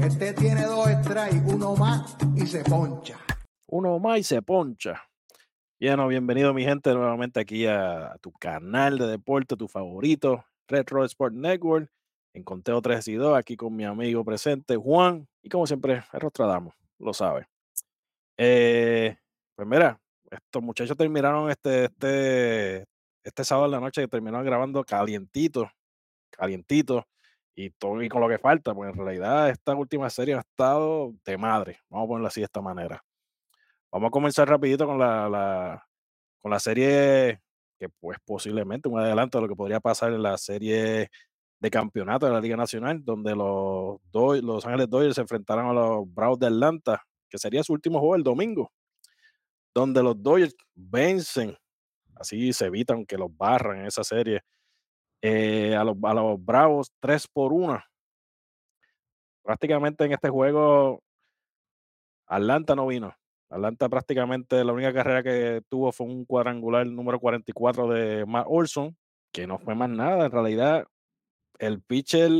[0.00, 3.18] Este tiene dos strikes, uno más y se poncha.
[3.68, 5.02] Uno más y se poncha.
[5.80, 11.34] Bueno, bienvenido mi gente nuevamente aquí a, tu canal de deporte, tu favorito, Retro Sport
[11.34, 11.90] Network,
[12.34, 16.20] en Conteo 3 y 2, aquí con mi amigo presente, Juan, y como siempre, el
[16.20, 17.46] Rostradamo, lo sabe.
[18.36, 19.16] Eh,
[19.54, 22.84] pues mira, estos muchachos terminaron este, este,
[23.24, 25.70] este sábado en la noche, terminaron grabando calientito,
[26.30, 27.06] calientito,
[27.54, 31.12] y todo y con lo que falta, pues en realidad esta última serie ha estado
[31.24, 33.02] de madre, vamos a ponerlo así de esta manera.
[33.92, 35.84] Vamos a comenzar rapidito con la,
[36.38, 37.40] con la serie
[37.78, 41.10] que pues posiblemente un adelanto de lo que podría pasar en la serie
[41.58, 46.14] de campeonato de la Liga Nacional, donde los, los Ángeles Dodgers se enfrentaron a los
[46.14, 48.70] Bravos de Atlanta, que sería su último juego el domingo,
[49.74, 51.56] donde los Dodgers vencen,
[52.16, 54.42] así se evitan que los barran en esa serie,
[55.22, 57.82] eh, a, los, a los Bravos 3 por 1.
[59.42, 61.02] Prácticamente en este juego,
[62.26, 63.14] Atlanta no vino.
[63.50, 68.96] Atlanta prácticamente la única carrera que tuvo fue un cuadrangular número 44 de Matt Olson,
[69.32, 70.26] que no fue más nada.
[70.26, 70.86] En realidad,
[71.58, 72.30] el pitcher,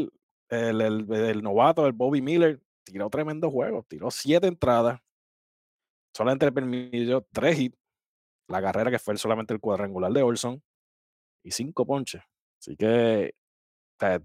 [0.49, 5.01] el, el, novato, el Bobby Miller, tiró tremendo juego, tiró siete entradas,
[6.15, 7.79] solamente permitió tres hits,
[8.49, 10.63] la carrera que fue solamente el cuadrangular de Olson,
[11.43, 12.23] y cinco ponches.
[12.61, 13.35] Así que,
[14.03, 14.21] eh,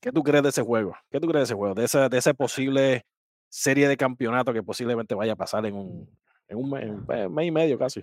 [0.00, 0.94] ¿qué tú crees de ese juego?
[1.10, 1.74] ¿Qué tú crees de ese juego?
[1.74, 3.04] De esa, de esa posible
[3.48, 6.08] serie de campeonato que posiblemente vaya a pasar en un,
[6.46, 8.00] en un mes, y medio casi.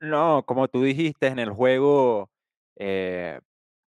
[0.00, 2.30] No, como tú dijiste en el juego,
[2.76, 3.40] eh,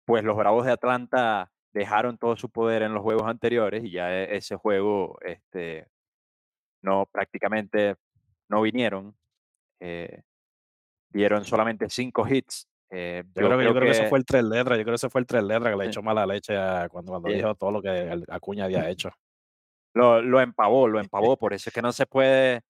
[0.06, 4.14] pues los Bravos de Atlanta dejaron todo su poder en los juegos anteriores y ya
[4.14, 5.90] e, ese juego, este,
[6.82, 7.98] no prácticamente
[8.48, 9.14] no vinieron.
[9.82, 10.24] Eh,
[11.10, 12.69] dieron solamente cinco hits.
[12.92, 14.78] Eh, yo, creo, que, yo creo que, eso fue el tres letras.
[14.78, 16.56] Yo creo que ese fue el tres letras que le echó mala leche
[16.90, 19.12] cuando, cuando dijo todo lo que Acuña había hecho.
[19.94, 21.38] Lo, lo empavó, lo empavó.
[21.38, 22.62] Por eso es que no se puede,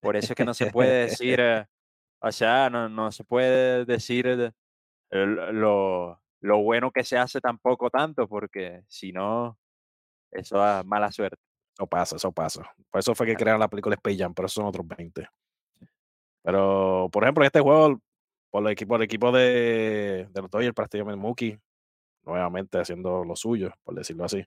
[0.00, 1.66] por eso es que no se puede decir, eh,
[2.20, 4.52] o sea, no, no se puede decir
[5.10, 9.58] lo, lo bueno que se hace tampoco tanto, porque si no,
[10.30, 11.38] eso da mala suerte.
[11.74, 12.74] Eso pasa, eso pasa.
[12.90, 15.28] Por eso fue que crearon la película Space Jam, pero eso son otros 20.
[16.42, 18.00] Pero, por ejemplo, en este juego,
[18.50, 21.58] por el equipo, el equipo de, de los Dodgers, prácticamente Mookie,
[22.24, 24.44] nuevamente haciendo lo suyo, por decirlo así.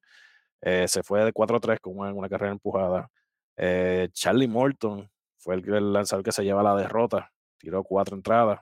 [0.61, 3.09] Eh, se fue de 4-3 con una, carrera empujada.
[3.57, 7.31] Eh, Charlie Morton fue el, lanzador que se lleva la derrota.
[7.57, 8.59] Tiró cuatro entradas.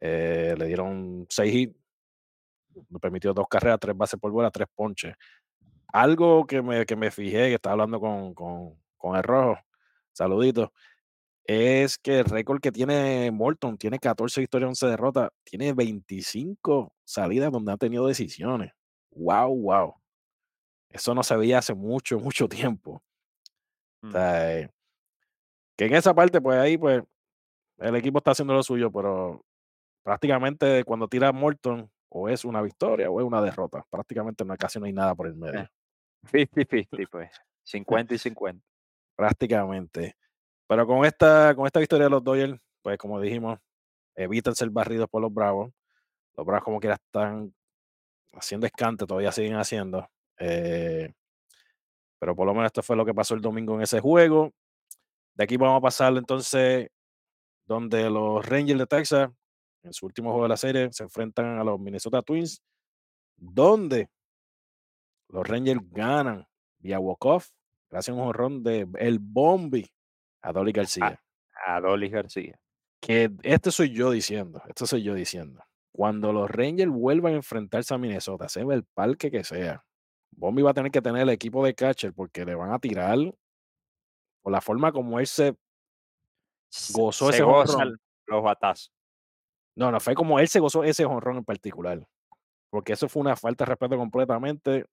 [0.00, 1.78] Eh, le dieron seis hits
[2.88, 5.14] me permitió dos carreras, tres bases por bola, tres ponches.
[5.88, 9.58] Algo que me, que me fijé, que estaba hablando con, con, el rojo,
[10.12, 10.72] saludito,
[11.48, 17.50] es que el récord que tiene Morton tiene 14 victorias, 11 derrotas, tiene 25 salidas
[17.50, 18.72] donde ha tenido decisiones.
[19.12, 19.94] Wow, wow.
[20.90, 23.02] Eso no se veía hace mucho, mucho tiempo.
[24.02, 24.12] O mm.
[24.12, 24.70] sea, eh,
[25.74, 27.02] que en esa parte, pues ahí, pues,
[27.78, 29.42] el equipo está haciendo lo suyo, pero
[30.02, 33.86] prácticamente cuando tira Morton, o es una victoria o es una derrota.
[33.88, 35.66] Prácticamente no, casi no hay nada por el medio.
[36.24, 37.30] 50-50, pues.
[37.64, 38.64] 50 y 50.
[39.16, 40.16] Prácticamente.
[40.68, 43.58] Pero con esta, con esta victoria de los Dodgers, pues como dijimos,
[44.14, 45.72] evitan ser barridos por los Bravos.
[46.36, 47.52] Los Bravos como quiera están
[48.32, 50.08] haciendo escante, todavía siguen haciendo.
[50.38, 51.12] Eh,
[52.20, 54.52] pero por lo menos esto fue lo que pasó el domingo en ese juego.
[55.34, 56.88] De aquí vamos a pasar entonces
[57.66, 59.30] donde los Rangers de Texas
[59.82, 62.62] en su último juego de la serie, se enfrentan a los Minnesota Twins,
[63.36, 64.08] donde
[65.28, 66.46] los Rangers ganan
[66.78, 67.48] vía walk-off,
[67.90, 69.88] gracias a un jorrón de el Bombi
[70.42, 71.20] a Dolly García.
[71.66, 72.58] A, Dolly García.
[73.00, 75.62] Que este soy yo diciendo, esto soy yo diciendo.
[75.92, 79.84] Cuando los Rangers vuelvan a enfrentarse a Minnesota, sea el parque que sea,
[80.30, 83.18] Bombi va a tener que tener el equipo de catcher porque le van a tirar
[84.42, 85.56] por la forma como él se
[86.92, 88.92] gozó ese los batazos.
[89.74, 92.06] No, no, fue como él se gozó ese honrón en particular.
[92.70, 94.84] Porque eso fue una falta de respeto completamente.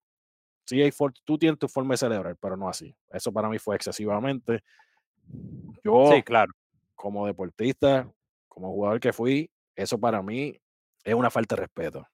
[0.65, 0.91] Sí, hay
[1.23, 2.95] tú tienes tu forma de celebrar, pero no así.
[3.09, 4.63] Eso para mí fue excesivamente.
[5.83, 6.51] Yo, sí, claro.
[6.95, 8.11] como deportista,
[8.47, 10.59] como jugador que fui, eso para mí
[11.03, 12.07] es una falta de respeto.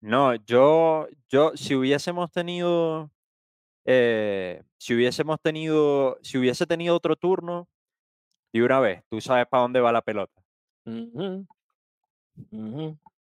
[0.00, 3.10] No, yo, yo, si hubiésemos tenido,
[3.86, 7.68] eh, si hubiésemos tenido, si hubiese tenido otro turno,
[8.52, 10.42] y una vez, tú sabes para dónde va la pelota.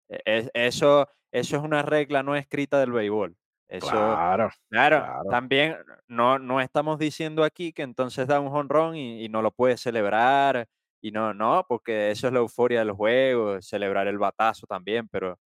[0.10, 3.36] E, eso, eso es una regla no escrita del béisbol.
[3.70, 5.76] Eso, claro, claro, también
[6.08, 9.78] no, no estamos diciendo aquí que entonces da un honrón y, y, no lo puede
[9.78, 10.68] celebrar.
[11.02, 15.38] Y no, no, porque eso es la euforia del juego, celebrar el batazo también, pero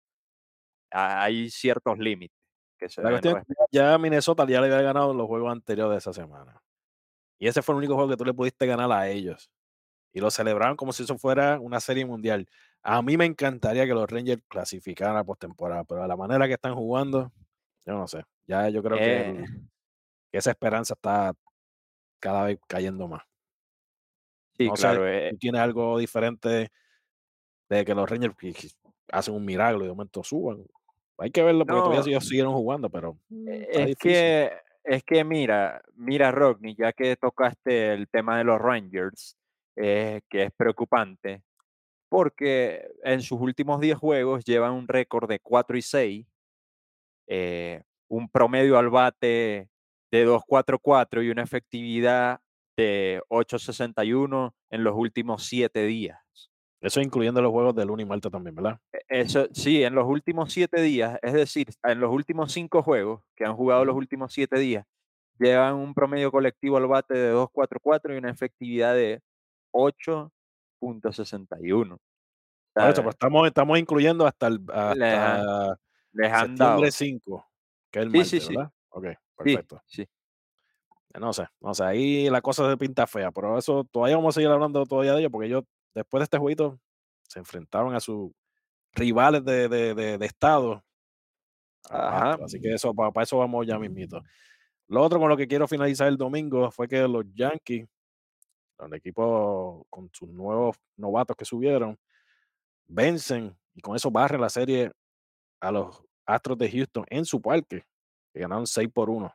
[0.91, 2.37] ha- hay ciertos límites
[2.77, 3.67] que se La cuestión es respetar.
[3.69, 6.61] que ya Minnesota ya le había ganado los juegos anteriores de esa semana.
[7.39, 9.49] Y ese fue el único juego que tú le pudiste ganar a ellos.
[10.13, 12.47] Y lo celebraron como si eso fuera una serie mundial.
[12.83, 16.53] A mí me encantaría que los Rangers clasificaran a postemporada, pero a la manera que
[16.55, 17.31] están jugando,
[17.85, 18.23] yo no sé.
[18.47, 19.45] Ya yo creo que, Eh,
[20.31, 21.33] que esa esperanza está
[22.19, 23.23] cada vez cayendo más.
[24.57, 25.03] sí, no claro.
[25.03, 26.69] sé, eh, tú tienes algo diferente
[27.69, 28.35] de que los Rangers
[29.11, 30.65] hacen un milagro y de momento suban.
[31.17, 32.07] Hay que verlo porque todavía No.
[32.07, 34.51] ellos siguieron jugando, pero está Es que,
[34.83, 39.37] es que mira, mira, Rodney, ya que tocaste el tema de los Rangers,
[39.75, 41.43] eh, que es preocupante,
[42.09, 46.27] porque en sus últimos 10 juegos llevan un récord de 4 y 6,
[47.33, 49.69] eh, un promedio al bate
[50.11, 52.41] de 2.44 y una efectividad
[52.77, 56.19] de 8.61 en los últimos 7 días.
[56.81, 58.79] Eso incluyendo los juegos de lunes y martes también, ¿verdad?
[58.91, 63.21] E- Eso, sí, en los últimos siete días, es decir, en los últimos cinco juegos
[63.35, 64.85] que han jugado los últimos siete días,
[65.39, 69.21] llevan un promedio colectivo al bate de 2.44 y una efectividad de
[69.73, 71.97] 8.61.
[72.73, 75.77] Por eso, pero estamos, estamos incluyendo hasta, el, hasta
[76.13, 76.91] les han septiembre dado.
[76.91, 77.45] 5,
[77.91, 78.71] que es el Sí, martes, sí, sí, ¿verdad?
[78.89, 79.05] Ok,
[79.35, 79.81] perfecto.
[79.85, 80.07] sí.
[81.19, 84.37] No sé, no sé, ahí la cosa se pinta fea, pero eso todavía vamos a
[84.39, 85.63] seguir hablando todavía de ello, porque ellos
[85.93, 86.79] después de este jueguito
[87.27, 88.31] se enfrentaron a sus
[88.93, 90.83] rivales de, de, de, de estado,
[91.89, 92.37] a los Ajá.
[92.45, 94.21] Así que eso, para, para eso vamos ya mismito.
[94.87, 97.87] Lo otro con lo que quiero finalizar el domingo fue que los Yankees,
[98.79, 101.97] el equipo con sus nuevos novatos que subieron,
[102.87, 104.91] vencen y con eso barren la serie
[105.61, 107.85] a los Astros de Houston en su parque,
[108.33, 109.33] que ganaron 6 por 1.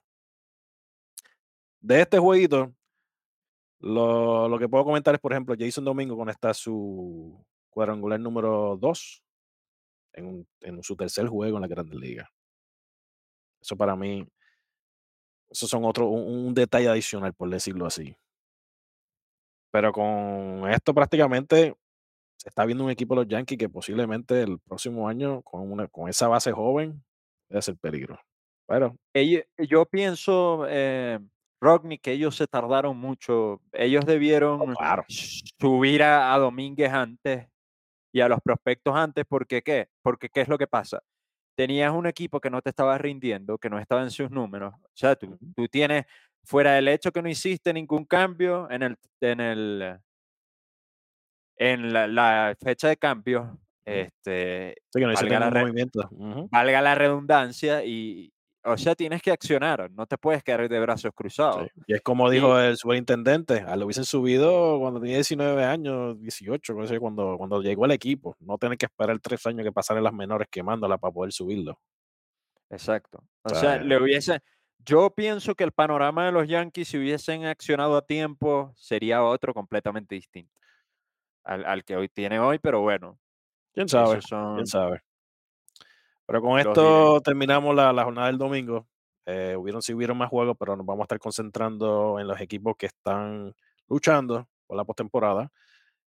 [1.81, 2.75] De este jueguito,
[3.81, 9.23] lo, lo que puedo comentar es, por ejemplo, Jason Domingo conecta su cuadrangular número 2
[10.14, 12.28] en, en su tercer juego en la Grandes Ligas.
[13.61, 14.26] Eso para mí,
[15.49, 18.17] eso son otro, un detalle adicional, por decirlo así.
[19.70, 21.76] Pero con esto prácticamente
[22.36, 25.88] se está viendo un equipo de los Yankees que posiblemente el próximo año, con, una,
[25.88, 27.02] con esa base joven,
[27.48, 28.18] puede ser peligro.
[28.66, 31.18] Pero Ello- yo pienso, eh,
[31.60, 33.60] Rodney, que ellos se tardaron mucho.
[33.72, 35.04] Ellos debieron claro.
[35.08, 37.46] subir a, a Domínguez antes
[38.12, 39.88] y a los prospectos antes, porque qué?
[40.02, 41.02] Porque qué es lo que pasa.
[41.56, 44.74] Tenías un equipo que no te estaba rindiendo, que no estaba en sus números.
[44.74, 46.04] O sea, tú, tú tienes,
[46.44, 49.98] fuera del hecho que no hiciste ningún cambio en el, en el,
[51.56, 56.08] en la, la fecha de cambio, este, Sí, que no hiciste valga la movimiento.
[56.50, 58.32] Valga la redundancia, y,
[58.64, 61.68] o sea, tienes que accionar, no te puedes quedar de brazos Sí, cruzados.
[61.86, 66.74] Y es como dijo el superintendente, a lo hubiesen subido cuando tenía 19 años, 18,
[66.74, 69.96] no sé, cuando, cuando llegó el equipo, no tener que esperar tres años que pasar
[69.96, 71.80] en las menores quemándola para poder subirlo.
[72.68, 73.22] Exacto.
[73.44, 74.40] O sea, le hubiese.
[74.84, 79.54] Yo pienso que el panorama de los Yankees, si hubiesen accionado a tiempo, sería otro
[79.54, 80.55] completamente distinto
[81.46, 83.19] al, al que hoy tiene hoy, pero bueno,
[83.72, 85.00] quién sabe, quién sabe.
[86.26, 86.66] Pero con días.
[86.66, 88.87] esto terminamos la, la jornada del domingo.
[89.26, 92.76] Eh, hubieron, sí hubieron más juegos, pero nos vamos a estar concentrando en los equipos
[92.76, 93.54] que están
[93.88, 95.50] luchando por la postemporada.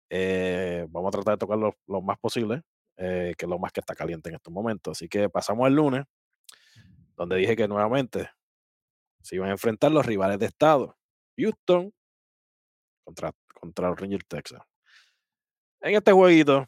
[0.09, 2.63] Eh, vamos a tratar de tocar lo, lo más posible,
[2.97, 4.97] eh, que es lo más que está caliente en estos momentos.
[4.97, 6.05] Así que pasamos al lunes,
[7.17, 8.31] donde dije que nuevamente
[9.21, 10.97] se iban a enfrentar los rivales de estado.
[11.37, 11.93] Houston
[13.05, 14.63] contra, contra los Rangers Texas.
[15.85, 16.67] En este jueguito,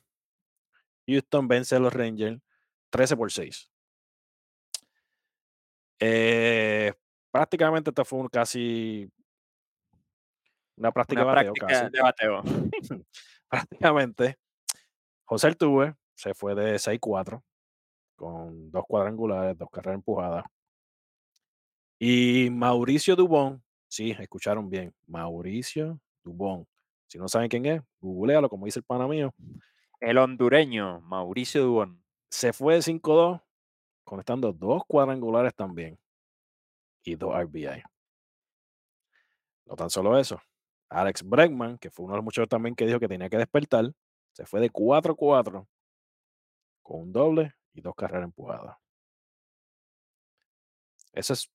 [1.06, 2.38] Houston vence a los Rangers
[2.90, 3.70] 13 por 6.
[6.00, 6.92] Eh,
[7.30, 9.11] prácticamente esto fue un casi
[10.76, 11.90] una práctica de Una bateo, práctica casi.
[11.90, 12.42] de bateo.
[13.49, 14.38] prácticamente.
[15.25, 17.42] José Altuve se fue de 6-4
[18.16, 20.44] con dos cuadrangulares, dos carreras empujadas.
[21.99, 26.66] Y Mauricio Dubón, sí, escucharon bien, Mauricio Dubón.
[27.09, 29.33] Si no saben quién es, googlealo, como dice el pana mío.
[30.01, 32.05] El hondureño, Mauricio Dubón.
[32.31, 33.41] Se fue de 5-2,
[34.05, 35.99] conectando dos cuadrangulares también
[37.05, 37.83] y dos RBI.
[39.67, 40.41] No tan solo eso.
[40.89, 43.93] Alex Bregman, que fue uno de los muchachos también que dijo que tenía que despertar,
[44.33, 45.67] se fue de 4-4
[46.83, 48.77] con un doble y dos carreras empujadas.
[51.13, 51.51] Eso es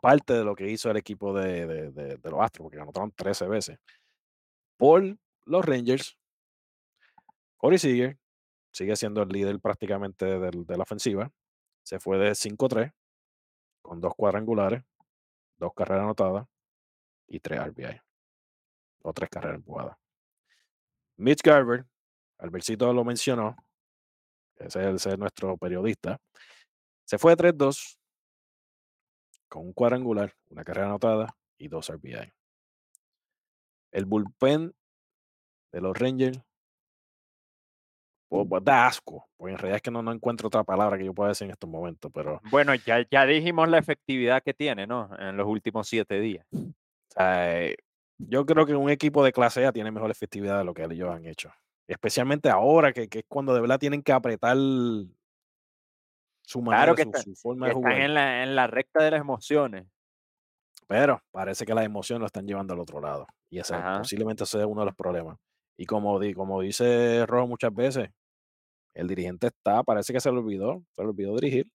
[0.00, 3.12] parte de lo que hizo el equipo de, de- de- de los Astros, porque anotaron
[3.12, 3.78] 13 veces.
[4.78, 6.16] Por los Rangers,
[7.58, 8.18] Corey Seager
[8.72, 11.30] sigue siendo el líder prácticamente de la ofensiva.
[11.82, 12.94] Se fue de 5-3
[13.82, 14.84] con dos cuadrangulares,
[15.58, 16.46] dos carreras anotadas
[17.26, 18.00] y tres RBI.
[19.02, 19.96] O tres carreras empujadas.
[21.16, 21.84] Mitch Garver,
[22.38, 23.56] Albercito lo mencionó,
[24.56, 26.20] ese es, ese es nuestro periodista,
[27.04, 27.98] se fue de 3-2
[29.48, 32.37] con un cuadrangular, una carrera anotada y dos RBI.
[33.92, 34.72] El bullpen
[35.72, 36.40] de los Rangers
[38.28, 41.04] pues, pues, da asco, porque en realidad es que no, no encuentro otra palabra que
[41.06, 44.86] yo pueda decir en estos momentos, pero Bueno, ya, ya dijimos la efectividad que tiene,
[44.86, 45.08] ¿no?
[45.18, 46.46] En los últimos siete días.
[46.52, 46.58] o
[47.08, 47.76] sea, eh,
[48.18, 51.08] yo creo que un equipo de clase A tiene mejor efectividad de lo que ellos
[51.10, 51.50] han hecho.
[51.86, 54.56] Especialmente ahora, que, que es cuando de verdad tienen que apretar
[56.42, 58.02] su manera, Claro que, su, está- su forma que de están jugar.
[58.04, 59.86] en la, en la recta de las emociones.
[60.88, 63.26] Pero parece que las emociones lo están llevando al otro lado.
[63.50, 63.98] Y ese Ajá.
[63.98, 65.36] posiblemente es uno de los problemas.
[65.78, 68.10] Y como, di- como dice Rojo muchas veces,
[68.94, 71.68] el dirigente está, parece que se le olvidó, se le olvidó dirigir.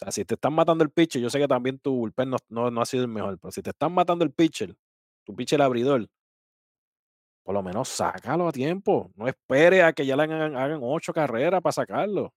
[0.00, 2.36] O sea, si te están matando el pitcher, yo sé que también tu bullpen no,
[2.48, 4.74] no, no ha sido el mejor, pero si te están matando el pitcher,
[5.24, 6.08] tu pitcher abridor,
[7.44, 9.10] por lo menos sácalo a tiempo.
[9.16, 12.26] No espere a que ya le hagan, hagan ocho carreras para sacarlo.
[12.26, 12.32] O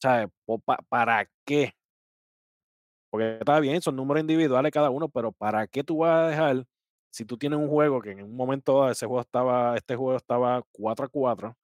[0.00, 0.28] sea,
[0.88, 1.72] ¿para qué?
[3.12, 6.66] Porque está bien, son números individuales cada uno, pero ¿para qué tú vas a dejar
[7.12, 10.62] si tú tienes un juego que en un momento ese juego estaba, este juego estaba
[10.72, 11.56] 4 a 4,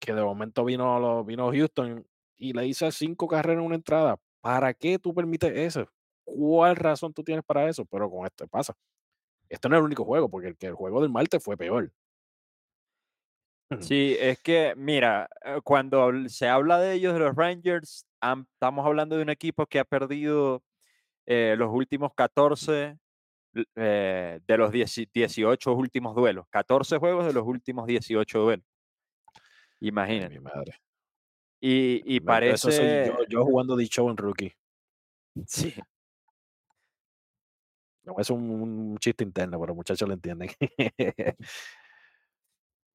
[0.00, 4.18] que de momento vino, vino Houston y le hice cinco carreras en una entrada?
[4.40, 5.86] ¿Para qué tú permites eso?
[6.24, 7.84] ¿Cuál razón tú tienes para eso?
[7.86, 8.74] Pero con esto pasa.
[9.50, 11.92] Este no es el único juego, porque el, el juego del martes fue peor.
[13.80, 18.86] Sí, es que, mira, eh, cuando se habla de ellos, de los Rangers, am- estamos
[18.86, 20.62] hablando de un equipo que ha perdido
[21.26, 22.98] eh, los últimos 14
[23.54, 26.46] l- eh, de los 10 18 últimos duelos.
[26.50, 28.66] 14 juegos de los últimos 18 duelos.
[29.80, 30.34] Ay, Imagínate.
[30.34, 30.80] mi madre.
[31.60, 34.54] Y, y Me- Eso soy yo, parece, yo jugando de show en rookie.
[35.46, 35.74] sí,
[38.04, 40.50] No, es un, un chiste interno, pero muchachos lo entienden.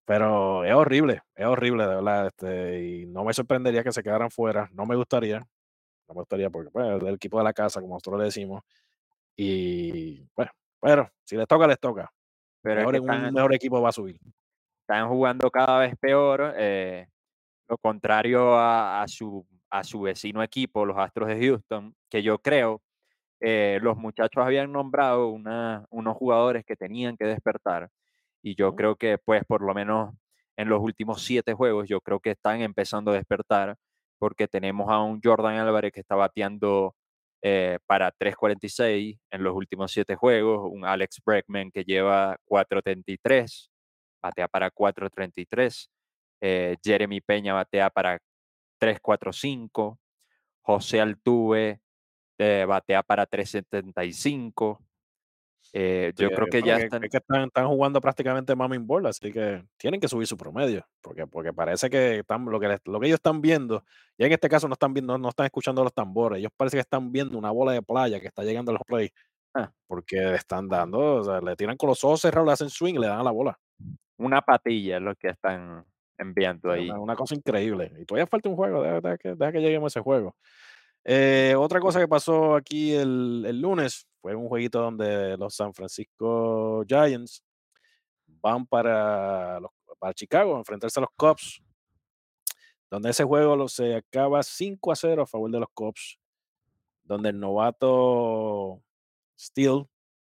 [0.05, 2.27] Pero es horrible, es horrible, de verdad.
[2.27, 4.69] Este, y no me sorprendería que se quedaran fuera.
[4.73, 5.39] No me gustaría.
[5.39, 8.61] No me gustaría porque pues, es del equipo de la casa, como nosotros le decimos.
[9.35, 12.11] Y bueno, pero si les toca, les toca.
[12.61, 14.19] pero es Mejor que un mejor equipo va a subir.
[14.81, 16.53] están jugando cada vez peor.
[16.57, 17.07] eh,
[17.69, 22.37] lo contrario a, a su, a su vecino equipo, los Astros de Houston, que yo
[22.39, 22.81] creo
[23.39, 27.89] eh, los muchachos habían nombrado una- unos jugadores que tenían que despertar
[28.41, 30.13] y yo creo que pues por lo menos
[30.57, 33.77] en los últimos siete juegos yo creo que están empezando a despertar
[34.19, 36.95] porque tenemos a un Jordan Álvarez que está bateando
[37.43, 43.69] eh, para 3.46 en los últimos siete juegos, un Alex Bregman que lleva 4.33,
[44.21, 45.87] batea para 4.33,
[46.41, 48.19] eh, Jeremy Peña batea para
[48.79, 49.97] 3.45,
[50.61, 51.81] José Altuve
[52.37, 54.77] eh, batea para 3.75.
[55.73, 58.75] eh, yo Sí, creo que ya que- están, es que están, están jugando prácticamente mami
[58.77, 62.59] en bola, así que tienen que subir su promedio, porque, porque parece que están, lo,
[62.59, 63.83] que les- lo que ellos están viendo,
[64.17, 66.81] ya en este caso no están viendo, no están escuchando los tambores, ellos parece que
[66.81, 69.09] están viendo una bola de playa que está llegando a los play,
[69.53, 69.71] Ah.
[69.87, 72.95] porque le están dando, o sea, le tiran con los ojos cerrados, le hacen swing
[72.95, 73.57] y le dan a la bola.
[74.17, 75.83] una patilla es lo que están
[76.17, 76.87] enviando ahí.
[76.89, 77.91] Una, una cosa increíble.
[77.99, 80.35] Y todavía falta un juego, deja, deja que, deja que lleguemos a ese juego.
[81.03, 86.83] Eh, otra cosa que pasó aquí el, lunes fue un jueguito donde los San Francisco
[86.87, 87.43] Giants
[88.27, 91.61] van para, los- para Chicago a enfrentarse a los Cubs,
[92.89, 96.19] donde ese juego lo, se acaba 5 a 0 a favor de los Cubs,
[97.03, 98.81] donde el novato
[99.37, 99.87] Steele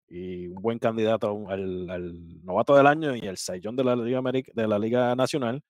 [0.09, 4.69] y un buen candidato al, novato del año y el Sayón de la Liga, de
[4.69, 5.63] la Liga Nacional,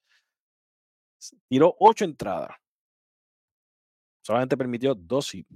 [1.48, 2.50] tiró 8 entradas.
[4.22, 5.48] Solamente permitió dos hits,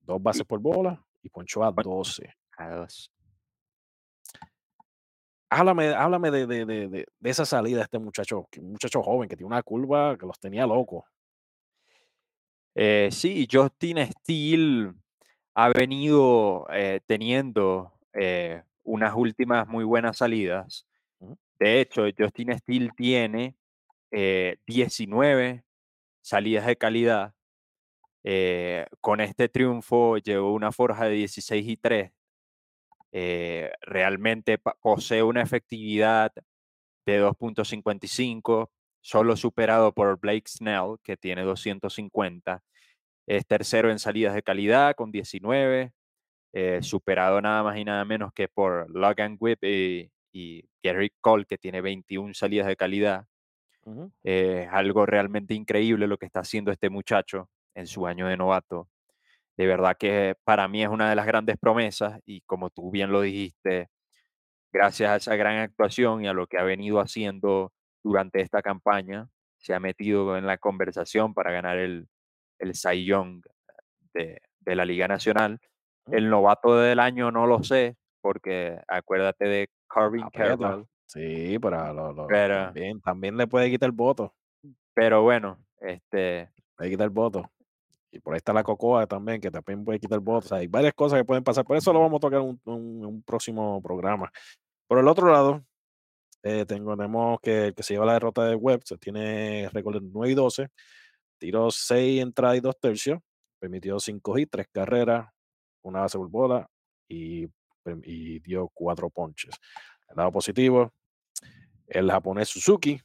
[0.00, 1.90] dos bases por bola y ponchó a Bueno.
[1.96, 2.34] 12.
[2.56, 3.10] A dos.
[5.52, 9.36] Háblame, háblame de, de, de, de- esa salida de este muchacho, un muchacho joven que
[9.36, 11.04] tiene una curva que los tenía locos.
[12.74, 14.92] Eh, sí, Justin Steele
[15.54, 20.86] ha venido eh, teniendo eh, unas últimas muy buenas salidas.
[21.58, 23.56] De hecho, Justin Steele tiene
[24.12, 25.64] eh, 19
[26.22, 27.34] salidas de calidad.
[28.22, 32.12] Eh, con este triunfo llevó una forja de 16 y 3.
[33.12, 36.32] Eh, realmente posee una efectividad
[37.06, 42.62] de 2.55, solo superado por Blake Snell, que tiene 250.
[43.26, 45.92] Es tercero en salidas de calidad con 19,
[46.52, 51.46] eh, superado nada más y nada menos que por Logan Whip y, y Gary Cole,
[51.46, 53.26] que tiene 21 salidas de calidad.
[53.84, 54.12] Ujú.
[54.24, 57.48] Eh, Es algo realmente increíble lo que está haciendo este muchacho
[57.80, 58.88] en su año de novato.
[59.56, 63.10] De verdad que para mí es una de las grandes promesas y como tú bien
[63.12, 63.88] lo dijiste,
[64.72, 67.72] gracias a esa gran actuación y a lo que ha venido haciendo
[68.02, 72.06] durante esta campaña, se ha metido en la conversación para ganar el,
[72.58, 73.42] el Cy Young
[74.14, 75.58] de, de la Liga Nacional.
[76.06, 80.56] El novato del año no lo sé, porque acuérdate de Carvin Aprieta.
[80.56, 80.86] Carroll.
[81.06, 84.34] Sí, pero, lo- lo- Pero- también, también le puede quitar el voto.
[84.94, 87.50] Pero bueno, este, Puede quitar el voto.
[88.12, 91.18] Y por ahí está la Cocoa también, que también puede quitar sea, hay varias cosas
[91.20, 91.64] que pueden pasar.
[91.64, 94.30] Por eso lo vamos a tocar en un, un- un próximo programa.
[94.88, 95.64] Por el otro lado,
[96.42, 100.08] eh, tenemos que el que se lleva la derrota de Webb, se tiene récord de
[100.12, 100.68] 9 y 12.
[101.38, 103.20] Tiró 6 entradas y 2 tercios.
[103.60, 105.28] Permitió 5 hits, 3 carreras,
[105.82, 106.68] una base por bola
[107.08, 107.46] y,
[108.04, 109.54] y dio 4 ponches.
[110.08, 110.92] El lado positivo,
[111.86, 113.00] el japonés Suzuki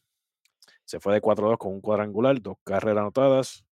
[0.83, 3.65] se fue de 4-2 con un cuadrangular, dos carreras anotadas,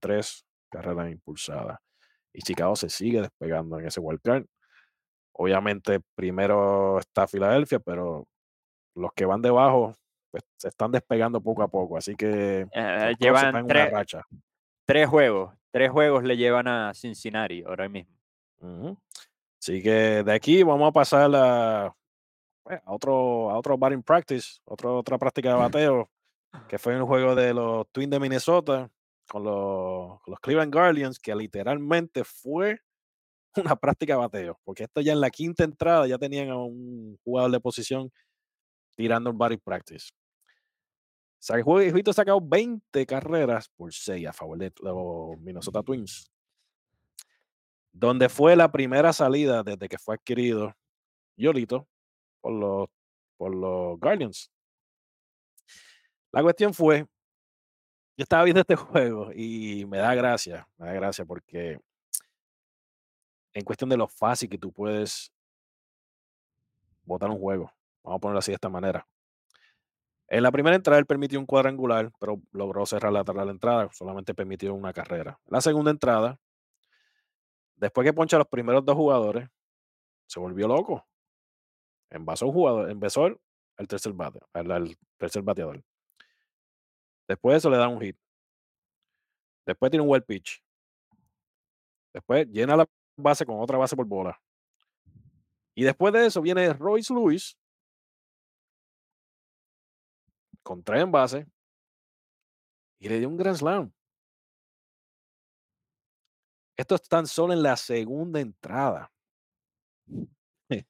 [0.00, 1.78] tres carreras impulsadas.
[2.32, 4.44] Y Chicago se sigue despegando en ese wildcard.
[5.32, 8.26] Obviamente, primero está Filadelfia, pero
[8.94, 9.94] los que van debajo
[10.30, 11.96] pues, se están despegando poco a poco.
[11.96, 14.22] Así que eh, Cubs llevan en tres, racha.
[14.86, 15.54] tres juegos.
[15.72, 18.12] Tres juegos le llevan a Cincinnati ahora mismo.
[19.60, 21.94] Así que de aquí vamos a pasar a,
[22.62, 26.10] pues, a otro, a otro batting practice, otro- otra práctica de bateo,
[26.68, 28.90] que fue un juego de los Twins de Minnesota
[29.30, 32.80] con los, Cleveland Guardians, que literalmente fue
[33.56, 37.16] una práctica de bateo, porque esto ya en la quinta entrada ya tenían a un
[37.24, 38.10] jugador de posición
[38.96, 40.10] tirando el batting practice.
[41.38, 46.30] O sea, ha sacado 20 carreras por 6 a favor de los Minnesota Twins
[47.92, 50.74] donde fue la primera salida desde que fue adquirido
[51.36, 51.88] Yolito
[52.40, 52.88] por los,
[53.36, 54.50] por los Guardians.
[56.32, 57.06] La cuestión fue,
[58.20, 61.80] yo estaba viendo este juego y me da gracia, me da gracia porque
[63.54, 65.32] en cuestión de lo fácil que tú puedes
[67.02, 67.72] botar un juego,
[68.04, 69.08] vamos a ponerlo así de esta manera.
[70.28, 74.34] En la primera entrada él permitió un cuadrangular, pero logró cerrar la, la entrada, solamente
[74.34, 75.40] permitió una carrera.
[75.46, 76.38] La segunda entrada,
[77.76, 79.48] después que poncha los primeros dos jugadores,
[80.26, 81.06] se volvió loco.
[82.10, 83.28] Envasó un jugador, empezó
[83.78, 85.82] el tercer bate, el, el tercer bateador.
[87.30, 88.16] Después de eso le da un hit.
[89.64, 90.60] Después tiene un well pitch.
[92.12, 94.36] Después llena la base con otra base por bola.
[95.76, 97.56] Y después de eso viene Royce Lewis
[100.64, 101.46] con tres en base
[102.98, 103.92] y le dio un Grand Slam.
[106.76, 109.12] Esto es tan solo en la segunda entrada.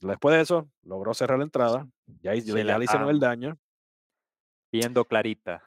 [0.00, 1.88] Después de eso, logró cerrar la entrada.
[2.22, 3.58] Ya, ya la le hicieron el están daño.
[4.72, 5.64] Viendo clarita.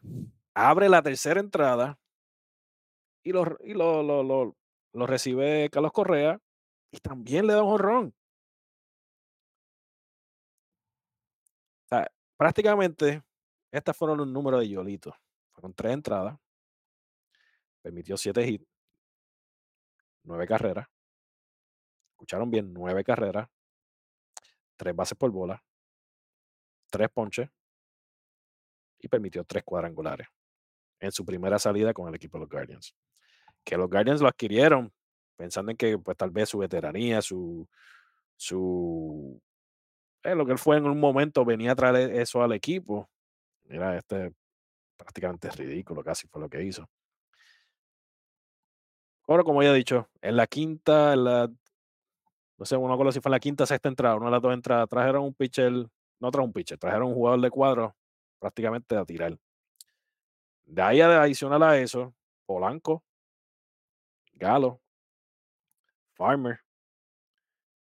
[0.54, 2.00] Abre la tercera entrada
[3.24, 6.40] y lo, y lo, lo, lo- recibe Carlos Correa
[6.92, 8.16] y también le da un jonrón.
[11.86, 13.24] O sea, prácticamente,
[13.72, 15.16] estos fueron los números de Yolito.
[15.54, 16.38] Fueron tres entradas,
[17.82, 18.68] permitió siete hits,
[20.24, 20.88] nueve carreras.
[22.12, 23.50] Escucharon bien, nueve carreras,
[24.78, 25.64] tres bases por bola,
[26.90, 27.50] tres ponches
[29.04, 30.28] y permitió tres cuadrangulares
[31.00, 32.96] en su primera salida con el equipo de los Guardians.
[33.64, 34.92] Que los Guardians lo adquirieron
[35.36, 37.68] pensando en que pues tal vez su veteranía, su,
[38.38, 39.42] su
[40.24, 43.10] eh, lo que él fue en un momento venía a traer e- eso al equipo.
[43.66, 44.34] Mira, este
[44.96, 46.88] prácticamente es ridículo, casi fue lo que hizo.
[49.28, 51.52] Ahora, como ya he dicho, en la quinta, en la,
[52.58, 54.42] no sé, no me acuerdo si fue en la quinta sexta entrada, una de las
[54.42, 57.96] dos entradas, trajeron un pitcher, no trajeron un pitcher, trajeron un jugador de cuadro
[58.44, 59.40] prácticamente a tirar.
[60.66, 62.14] De ahí adicional a eso,
[62.46, 63.02] Polanco,
[64.34, 64.82] Galo,
[66.12, 66.60] Farmer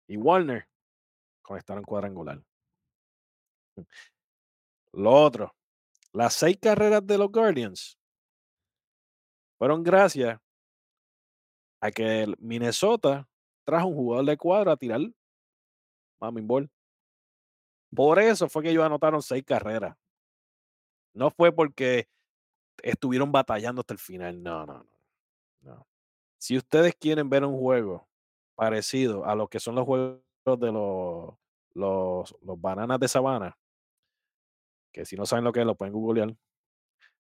[0.08, 0.65] y Warner
[1.41, 2.41] conectaron cuadrangular.
[4.93, 5.54] Lo otro,
[6.13, 7.99] las seis carreras de los Guardians
[9.58, 10.39] fueron gracias
[11.82, 13.28] a que el Minnesota
[13.65, 15.02] trajo un jugador de cuadro a tirar
[16.21, 16.71] mami ball.
[17.93, 19.97] Por eso fue que ellos anotaron seis carreras.
[21.13, 22.08] No fue porque
[22.82, 24.41] estuvieron batallando hasta el final.
[24.41, 24.86] No, no,
[25.62, 25.88] no.
[26.39, 28.08] Si ustedes quieren ver un juego
[28.56, 31.36] parecido a lo que son los juegos de los,
[31.73, 33.58] los, los bananas de sabana,
[34.91, 36.36] que si no saben lo que es, lo pueden googlear.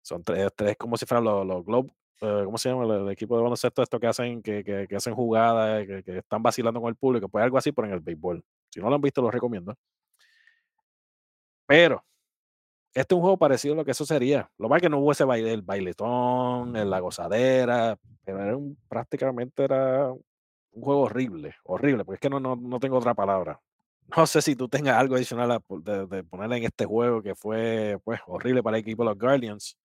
[0.01, 2.86] Son tres, tres como si fueran los, los Globe, eh, ¿cómo se llama?
[2.86, 6.17] El, el equipo de baloncesto, esto que hacen, que, que, que hacen jugadas, que, que
[6.19, 8.43] están vacilando con el público, pues algo así, pero en el béisbol.
[8.69, 9.75] Si no lo han visto, lo recomiendo.
[11.67, 12.04] Pero
[12.93, 14.49] este es un juego parecido a lo que eso sería.
[14.58, 18.77] Lo más que no hubo ese baile, el bailetón, el- la gozadera, pero era un,
[18.88, 23.60] prácticamente era un juego horrible, horrible, porque es que no, no, no tengo otra palabra.
[24.17, 27.36] no sé si tú tengas algo adicional a de, de ponerle en este juego que
[27.36, 29.77] fue pues horrible para el equipo de los Guardians.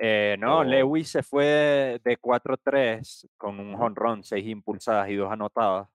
[0.00, 5.88] Eh, no, Lewis se fue de 4-3 con un honrón, 6 impulsadas y 2 anotadas.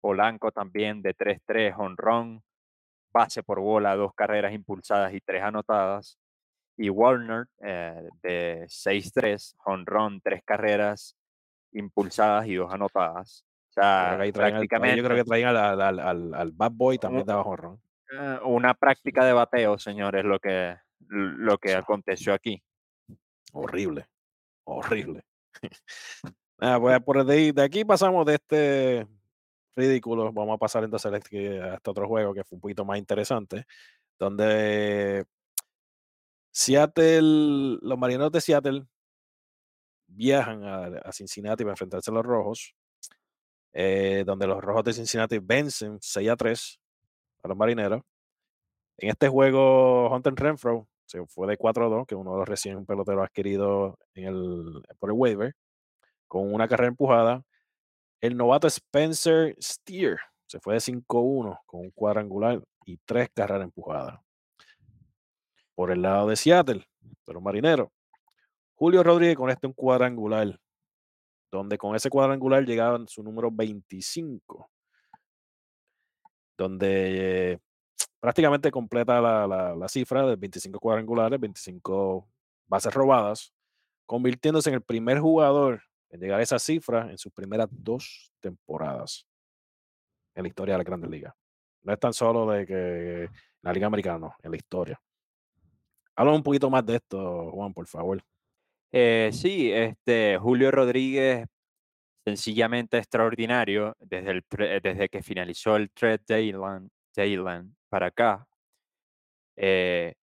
[0.00, 2.42] Polanco también de 3-3, honrón,
[3.14, 6.18] pase por bola, 2 carreras impulsadas y 3 anotadas.
[6.76, 11.16] Y Warner eh, de 6-3, honrón, 3 carreras
[11.72, 13.44] impulsadas y 2 anotadas.
[13.76, 16.52] O Yo creo sea, traían al- yo creo que prácticamente traían al, al- al- al-
[16.52, 17.80] Bad Boy también abajo ron.
[18.12, 20.76] eh, una práctica de bateo, señores, lo que,
[21.08, 22.60] lo que aconteció aquí.
[23.52, 24.06] Horrible.
[24.64, 25.22] Horrible.
[26.58, 29.06] Nada, pues por de, de aquí pasamos de este
[29.76, 30.32] ridículo.
[30.32, 32.98] Vamos a pasar entonces a este, a este otro juego que fue un poquito más
[32.98, 33.66] interesante.
[34.18, 35.24] Donde
[36.52, 38.86] Seattle, los marineros de Seattle
[40.06, 42.74] viajan a, Cincinnati para enfrentarse a los rojos.
[43.72, 46.80] eh, donde los rojos de Cincinnati vencen 6 a 3
[47.42, 48.02] a los marineros.
[48.98, 52.48] En este juego, Hunter Renfro se fue de 4 a 2, que uno de los
[52.48, 53.96] recién peloteros adquiridos
[54.98, 55.54] por el waiver,
[56.28, 57.42] con una carrera empujada.
[58.24, 63.28] El novato Spencer Steer se fue de 5 a 1 con un cuadrangular y tres
[63.34, 64.18] carreras empujadas.
[65.74, 67.88] Por el lado de Seattle, de los marineros,
[68.76, 70.58] Julio Rodríguez con este un cuadrangular,
[71.52, 74.70] donde con ese cuadrangular llegaban su número 25,
[76.56, 77.58] donde eh,
[78.20, 82.26] prácticamente completa la- la cifra de 25 cuadrangulares, 25
[82.68, 83.52] bases robadas,
[84.06, 85.82] convirtiéndose en el primer jugador
[86.14, 89.26] en llegar a esa cifra en sus primeras dos temporadas
[90.32, 91.34] en la historia de la Grandes Ligas.
[91.82, 93.28] No es tan solo de que
[93.62, 95.00] la Liga Americana, no, en la historia.
[96.14, 98.22] Habla un poquito más de esto, Juan, por favor.
[98.92, 101.46] Eh, sí, este Julio Rodríguez,
[102.24, 104.44] sencillamente extraordinario desde, el,
[104.80, 108.46] desde que finalizó el trade deadline, deadline para acá.
[109.56, 110.14] eh,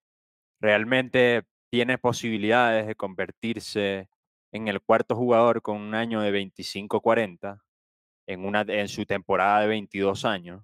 [0.61, 4.07] realmente tiene posibilidades de convertirse
[4.51, 7.61] en el cuarto jugador con un año de 25-40
[8.27, 10.63] en, en su temporada de 22 años.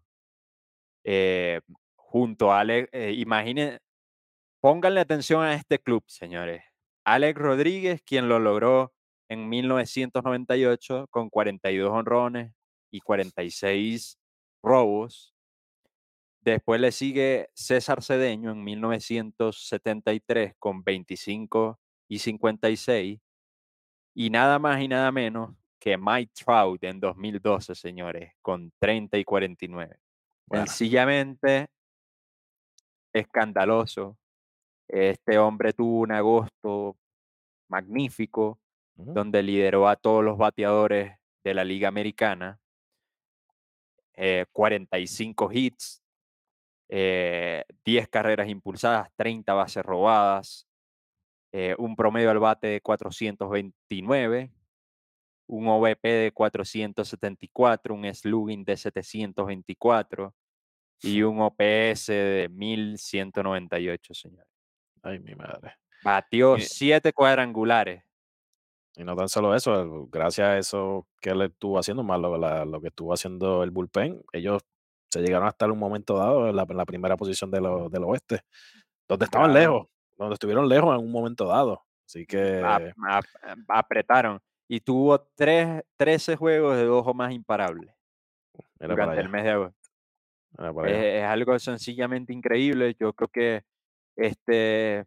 [1.03, 1.61] eh,
[1.95, 3.79] junto a Alex, eh, imaginen,
[4.61, 6.63] pónganle atención a este club, señores.
[7.05, 8.93] Alex Rodríguez, quien lo logró
[9.29, 12.53] en 1998 con 42 honrones
[12.91, 14.19] y 46
[14.63, 15.33] robos.
[16.41, 23.19] Después le sigue César Cedeño en 1973 con 25 y 56.
[24.19, 29.23] Y nada más y nada menos que Mike Trout en 2012, señores, con 30 y
[29.23, 29.99] 49.
[30.47, 30.65] Bueno.
[30.65, 31.67] Sencillamente
[33.13, 34.17] escandaloso.
[34.87, 36.97] Este hombre tuvo un agosto
[37.69, 38.59] magnífico,
[38.95, 42.59] donde lideró a todos los bateadores de la Liga Americana.
[44.15, 46.01] eh, 45 hits,
[46.89, 50.66] eh, 10 carreras impulsadas, 30 bases robadas,
[51.51, 54.51] eh, un promedio al bate de 429,
[55.47, 60.33] un OVP de 474, un slugging de 724
[61.01, 64.45] y un OPS de 1198, señor.
[65.03, 65.75] Ay, mi madre.
[66.03, 68.03] Batió Eh, siete cuadrangulares.
[68.95, 72.65] Y no tan solo eso, gracias a eso que él estuvo haciendo, más lo, la-
[72.65, 74.63] lo que estuvo haciendo el bullpen, ellos
[75.11, 77.61] se llegaron a estar en un momento dado en la, en la primera posición de
[77.61, 78.41] lo- del oeste,
[79.07, 79.59] donde estaban Claro.
[79.71, 81.83] lejos, donde estuvieron lejos en un momento dado.
[82.07, 82.61] Así que,
[83.07, 83.25] ap-
[83.67, 87.93] apretaron y tuvo tres, 13 juegos de dos o más imparables
[88.87, 89.77] para durante el mes de agosto.
[90.91, 92.95] Es, es algo sencillamente increíble.
[92.99, 93.63] Yo creo que
[94.15, 95.05] este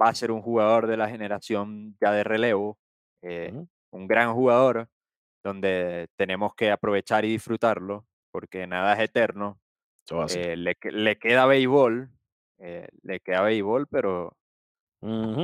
[0.00, 2.78] va a ser un jugador de la generación ya de relevo,
[3.22, 3.50] eh,
[3.92, 4.88] un gran jugador
[5.44, 9.58] donde tenemos que aprovechar y disfrutarlo porque nada es eterno.
[10.38, 12.10] Eh, le, le queda béisbol,
[12.60, 14.36] eh, le queda béisbol, pero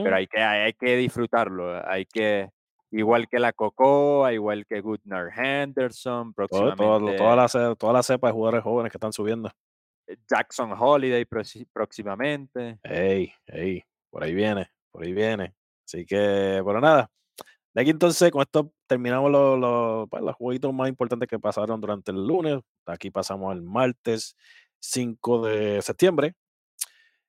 [0.05, 1.87] pero hay que, hay hay que disfrutarlo.
[1.88, 2.50] Hay que,
[2.90, 8.02] igual que la Cocoa, igual que Gunnar Henderson, todo- todo- próximamente toda, la, toda la
[8.02, 9.50] cepa de jugadores jóvenes que están subiendo.
[10.07, 11.24] eh, Jackson Holiday
[11.72, 12.79] próximamente.
[12.83, 15.55] Ey, ey, por ahí viene, por ahí viene.
[15.87, 17.09] Así que, pero nada.
[17.74, 21.81] De aquí entonces, con esto terminamos los, los, pues, los jueguitos más importantes que pasaron
[21.81, 22.59] durante el lunes.
[22.87, 24.35] Aquí pasamos al martes
[24.81, 26.35] 5 de septiembre.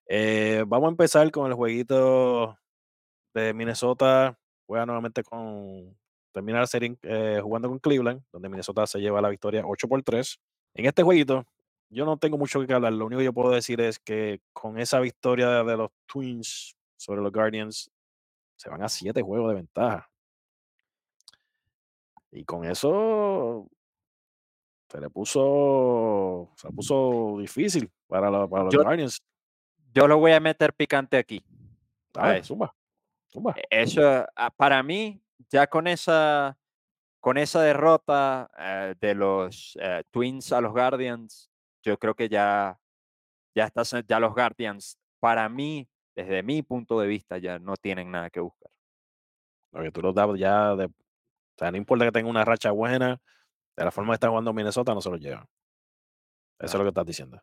[0.09, 2.57] Eh, vamos a empezar con el jueguito
[3.33, 4.37] de Minnesota.
[4.65, 5.95] Juega nuevamente con.
[6.31, 10.03] Termina la serie eh, jugando con Cleveland, donde Minnesota se lleva la victoria 8 por
[10.03, 10.39] 3.
[10.75, 11.45] En este jueguito,
[11.89, 12.93] yo no tengo mucho que hablar.
[12.93, 17.21] Lo único que yo puedo decir es que con esa victoria de, los Twins sobre
[17.21, 17.89] los Guardians,
[18.55, 20.09] se van a 7 juegos de ventaja.
[22.31, 23.67] Y con eso,
[24.89, 29.21] se le puso, se le puso difícil para, los Yo- Guardians.
[29.97, 31.43] Yo lo voy a meter picante aquí.
[32.13, 32.55] A ver, eso.
[33.31, 33.55] zumba.
[33.55, 36.55] E- Eso, ah, para mí, ya con esa,
[37.19, 41.49] con esa derrota eh, de los eh, Twins a los Guardians,
[41.81, 42.79] yo creo que ya,
[43.55, 48.11] ya, está, ya los Guardians, para mí, desde mi punto de vista, ya no tienen
[48.11, 48.69] nada que buscar.
[49.71, 50.85] Porque tú los das ya de.
[50.85, 53.19] O sea, no importa que tenga una racha buena,
[53.75, 55.47] de la forma que está jugando Minnesota, no se lo llevan.
[56.59, 57.41] Eso es lo que estás diciendo.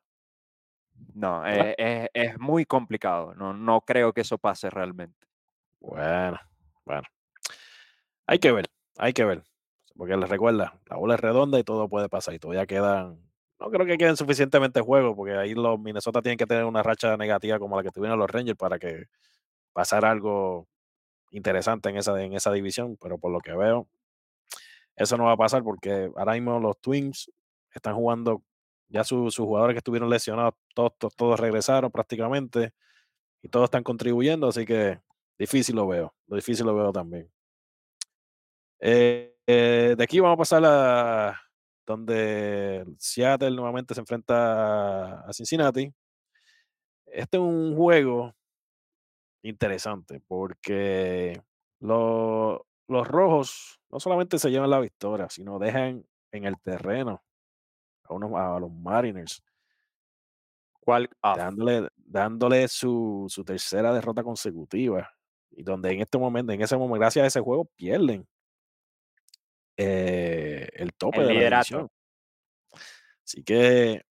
[1.14, 3.34] No, eh, es, es muy complicado.
[3.34, 5.26] No, no creo que eso pase realmente.
[5.80, 6.38] Bueno,
[6.84, 7.06] bueno.
[8.26, 8.66] Hay que ver,
[8.98, 9.44] hay que ver.
[9.96, 12.34] Porque les recuerda, la bola es redonda y todo puede pasar.
[12.34, 13.20] Y todavía quedan.
[13.60, 17.16] No creo que queden suficientemente juegos, porque ahí los Minnesota tienen que tener una racha
[17.16, 19.04] negativa como la que tuvieron los Rangers para que
[19.72, 20.66] pasara algo
[21.30, 22.96] interesante en esa, en esa división.
[23.00, 23.88] Pero por lo que veo,
[24.96, 27.30] eso no va a pasar porque ahora mismo los Twins
[27.72, 28.42] están jugando,
[28.94, 32.72] ya su- sus jugadores que estuvieron lesionados, todos, todos, regresaron prácticamente
[33.42, 35.00] y todos están contribuyendo, así que
[35.38, 37.30] difícil lo veo, lo difícil lo veo también.
[38.80, 41.40] Eh, eh, de aquí vamos a pasar a
[41.86, 45.92] donde Seattle nuevamente se enfrenta a Cincinnati.
[47.06, 48.34] Este es un juego
[49.42, 51.40] interesante porque
[51.80, 57.22] lo- los rojos no solamente se llevan la victoria, sino dejan en el terreno
[58.04, 59.42] a, unos, a los Mariners,
[60.80, 61.08] ¿Cuál?
[61.22, 65.10] ah, dándole, dándole su, su tercera derrota consecutiva.
[65.50, 68.26] Y donde en este momento, en ese momento, gracias a ese juego, pierden
[69.76, 71.88] eh, el tope El de la división.
[73.24, 74.02] Así que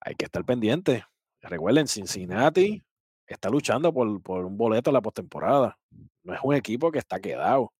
[0.00, 1.04] hay que estar pendiente.
[1.42, 2.82] Recuerden, Cincinnati
[3.26, 5.78] está luchando por, por un boleto a la postemporada.
[6.22, 7.72] No es un equipo que está quedado.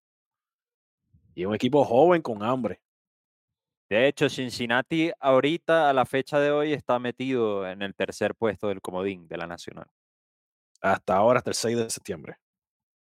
[1.34, 2.80] Y es un equipo joven con hambre.
[3.92, 8.68] De hecho, Cincinnati ahorita, a la fecha de hoy, está metido en el tercer puesto
[8.68, 9.84] del comodín de la Nacional.
[10.80, 12.36] Hasta ahora, hasta el 6 de septiembre.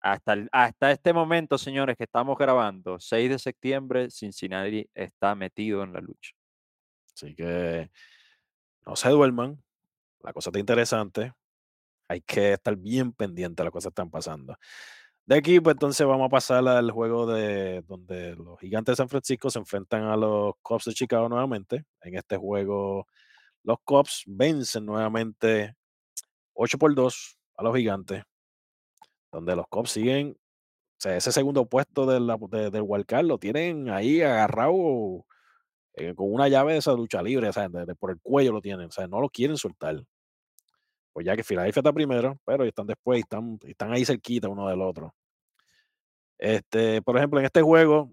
[0.00, 5.84] Hasta, el- hasta este momento, señores, que estamos grabando, 6 de septiembre, Cincinnati está metido
[5.84, 6.32] en la lucha.
[7.14, 7.88] Así que
[8.84, 9.62] no se duerman.
[10.24, 11.32] La cosa está interesante.
[12.08, 14.56] Hay que estar bien pendiente de las cosas que están pasando.
[15.26, 19.08] De aquí, pues entonces vamos a pasar al juego de donde los gigantes de San
[19.08, 21.85] Francisco se enfrentan a los Cubs de Chicago nuevamente.
[22.02, 23.06] En este juego,
[23.64, 25.74] los Cubs vencen nuevamente
[26.54, 28.24] 8 por 2 a los gigantes,
[29.32, 30.37] donde los Cubs siguen, o
[31.00, 32.85] sea, ese segundo puesto de la- de- del
[33.28, 35.26] lo tienen ahí agarrado
[35.94, 38.61] eh, con una llave de esa lucha libre, o sea, de por el cuello lo
[38.62, 40.02] tienen, o sea, no lo quieren soltar.
[41.12, 44.68] Pues ya que Filadelfia está primero, pero están después y están, están ahí cerquita uno
[44.68, 45.14] del otro.
[46.38, 48.12] Este, por ejemplo, en este juego,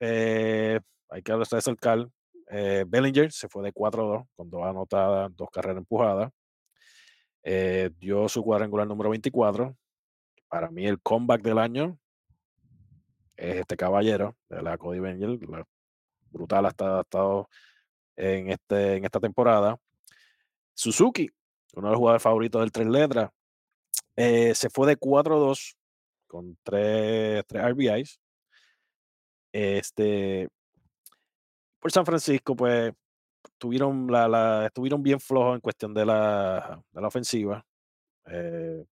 [0.00, 0.78] eh,
[1.08, 2.08] hay que resaltar,
[2.48, 6.30] eh, Bellinger se fue de 4-2 con dos anotadas, dos carreras empujadas.
[7.42, 9.74] Eh, dio su cuadrangular número 24.
[10.48, 11.98] Para mí, el comeback del año
[13.36, 15.38] es este caballero, de la Cody Bellinger.
[16.30, 17.48] brutal ha estado
[18.16, 19.76] en, este, en esta temporada.
[20.74, 21.30] Suzuki,
[21.74, 23.30] uno de los jugadores favoritos del tres letras,
[24.16, 25.74] eh, se fue de 4-2
[26.26, 28.20] con tres, tres RBIs.
[29.52, 30.48] Este,
[31.80, 32.92] por San Francisco, pues
[33.58, 37.64] tuvieron la, la- estuvieron bien flojos en cuestión de la, de la ofensiva.
[38.26, 38.84] Eh,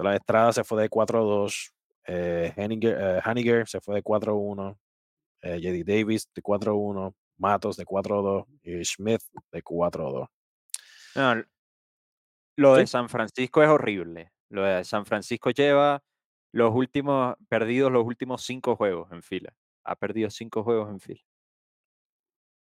[0.00, 1.70] la Estrada se fue de 4-2.
[2.06, 4.76] Eh, eh, Haniger se fue de 4-1.
[5.42, 7.14] Eh, JD Davis de 4-1.
[7.38, 8.44] Matos de 4-2.
[8.62, 10.26] Y Smith de 4-2.
[11.14, 11.44] No,
[12.56, 12.86] lo de.
[12.86, 14.32] San Francisco es horrible.
[14.50, 16.02] Lo de San Francisco lleva
[16.52, 19.54] los últimos, perdidos los últimos cinco juegos en fila.
[19.84, 21.20] Ha perdido cinco juegos en fila.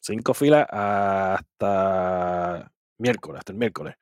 [0.01, 3.95] Cinco filas hasta miércoles, hasta el miércoles.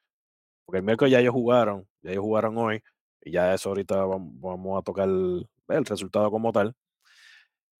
[0.65, 2.82] Porque el miércoles ya ellos jugaron, ya ellos jugaron hoy.
[3.21, 6.73] Y ya eso ahorita vam- vamos a tocar el, el resultado como tal.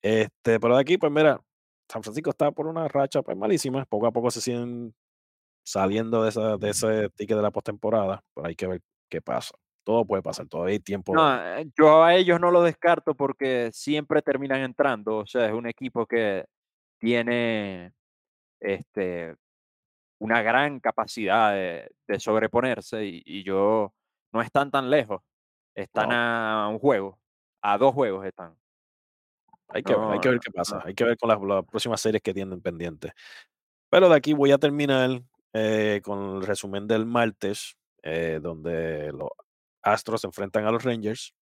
[0.02, 1.40] Este, pero de aquí, pues mira,
[1.88, 3.84] San Francisco está por una racha pues, malísima.
[3.86, 4.94] Poco a poco se siguen
[5.64, 8.22] saliendo de, esa, de ese ticket de la postemporada.
[8.34, 9.54] Pero hay que ver qué pasa.
[9.84, 11.14] Todo puede pasar, todavía hay tiempo.
[11.14, 15.18] No, eh, yo a ellos no lo descarto porque siempre terminan entrando.
[15.18, 16.44] O sea, es un equipo que
[17.00, 17.92] tiene
[18.60, 19.34] este,
[20.20, 23.92] una gran capacidad de, de sobreponerse y, y yo
[24.32, 25.20] no están tan lejos.
[25.74, 26.14] Están No.
[26.14, 27.18] a un juego,
[27.62, 28.56] a dos juegos están.
[29.68, 30.82] Hay que ver, hay que No, ver qué pasa.
[30.84, 33.12] Hay que ver con las, las próximas series que tienen pendientes.
[33.90, 35.22] Pero de aquí voy a terminar
[35.54, 39.28] eh, con el resumen del martes, eh, donde los
[39.82, 41.34] Astros se enfrentan a los Rangers.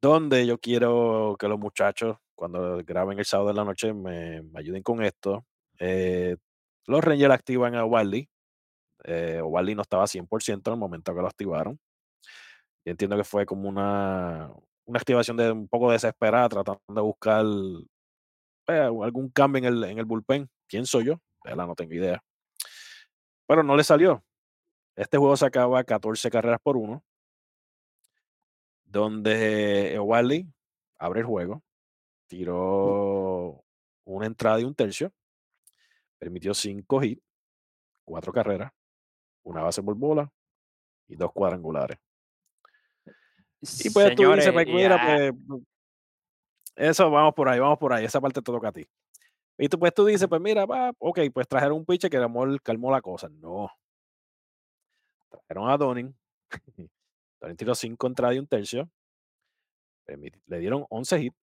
[0.00, 4.82] Donde yo quiero que los muchachos cuando graben el sábado de la noche me, ayuden
[4.82, 5.46] con esto.
[5.78, 6.36] Eh,
[6.86, 8.28] los Rangers activan a Wally.
[9.06, 11.78] Wally no estaba 100% en el momento que lo activaron.
[12.84, 14.50] Entiendo que fue como una,
[14.84, 17.44] una activación de un poco desesperada, tratando de buscar
[18.66, 20.48] algún cambio en el, en el bullpen.
[20.68, 21.20] ¿Quién soy yo?
[21.44, 22.22] Verdad, no tengo idea.
[23.46, 24.24] Pero no le salió.
[24.96, 27.04] Este juego se acaba 14 carreras por uno,
[28.84, 30.46] donde Wally
[30.98, 31.62] abre el juego,
[32.26, 33.64] tiró
[34.04, 35.12] una entrada y un tercio,
[36.18, 37.22] permitió cinco hits,
[38.04, 38.72] cuatro carreras,
[39.42, 40.30] una base por bola
[41.08, 41.98] y dos cuadrangulares.
[43.60, 45.32] Y pues tú dices, Señores, pues, mira, pues,
[46.76, 48.86] eso vamos por ahí, vamos por ahí, esa parte te toca a ti.
[49.58, 52.44] Y tú, pues tú dices, pues mira, va, ok, pues trajeron un pitcher que calmó,
[52.62, 53.28] calmó la cosa.
[53.28, 53.70] No.
[55.30, 56.14] Trajeron a Donning.
[57.40, 58.90] Donning tiró cinco entradas y un tercio.
[60.46, 61.36] Le dieron 11 hits,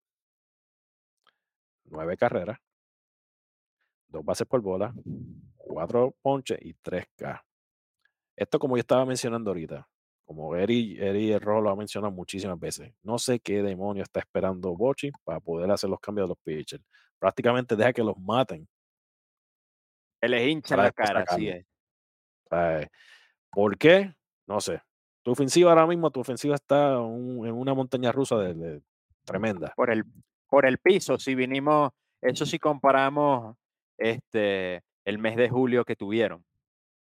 [1.85, 2.59] 9 carreras,
[4.07, 4.93] dos bases por bola,
[5.57, 7.41] cuatro ponches y 3K.
[8.35, 9.87] Esto como yo estaba mencionando ahorita,
[10.25, 14.19] como Eri, Eri el Rojo lo ha mencionado muchísimas veces, no sé qué demonio está
[14.19, 16.83] esperando Bochi para poder hacer los cambios de los pitchers.
[17.21, 18.67] Prácticamente deja que los maten.
[20.19, 21.65] se les hincha la cara, así es.
[23.51, 24.13] ¿Por qué?
[24.47, 24.81] No sé.
[25.23, 28.81] Tu ofensiva ahora mismo, tu ofensiva está un- en una montaña rusa de, de-
[29.23, 29.71] tremenda.
[29.75, 30.03] Por el,
[30.47, 33.55] por el piso, si vinimos, eso si comparamos
[33.97, 36.43] este, el mes de julio que tuvieron.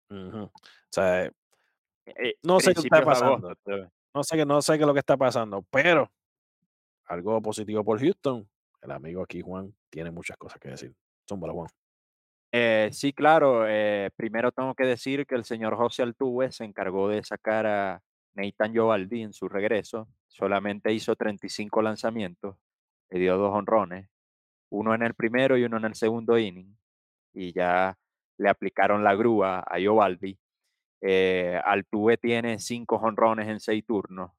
[0.10, 0.50] O
[0.90, 3.50] sea, eh, no sé qué está pasando.
[3.50, 3.92] agosto.
[4.16, 6.12] No sé, qué- no sé qué es lo que está pasando, pero
[7.06, 8.50] algo positivo por Houston.
[8.82, 10.94] El amigo aquí, Juan, tiene muchas cosas que decir.
[11.28, 11.70] Zúmbala, Juan.
[12.52, 13.68] Eh, sí, claro.
[13.68, 18.02] eh, primero tengo que decir que el señor José Altuve se encargó de sacar a
[18.34, 20.08] Nathan Giovaldi en su regreso.
[20.28, 22.56] Solamente hizo 35 lanzamientos,
[23.10, 24.10] le dio dos honrones,
[24.70, 26.78] uno en el primero y uno en el segundo inning,
[27.34, 27.98] y ya
[28.38, 30.38] le aplicaron la grúa a Giovaldi.
[31.02, 34.32] Eh, Altuve tiene cinco honrones en seis turnos.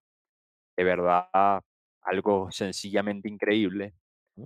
[0.77, 1.63] De verdad,
[2.03, 3.95] algo sencillamente increíble.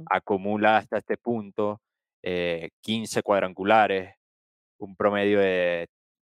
[0.07, 1.81] Acumula hasta este punto
[2.23, 4.15] eh, 15 cuadrangulares,
[4.79, 5.89] un promedio de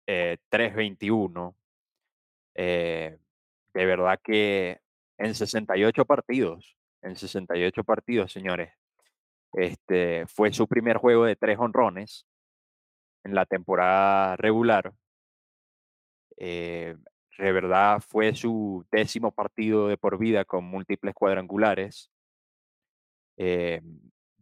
[0.06, 1.54] eh, 3.21.
[2.54, 3.18] Eh,
[3.74, 4.80] de verdad que
[5.18, 8.72] en 68 partidos, en 68 partidos, señores,
[9.52, 12.26] este, fue su primer juego de tres honrones
[13.24, 14.92] en la temporada regular.
[16.36, 16.96] Eh,
[17.38, 22.10] de verdad fue su décimo partido de por vida con múltiples cuadrangulares.
[23.38, 23.80] Eh,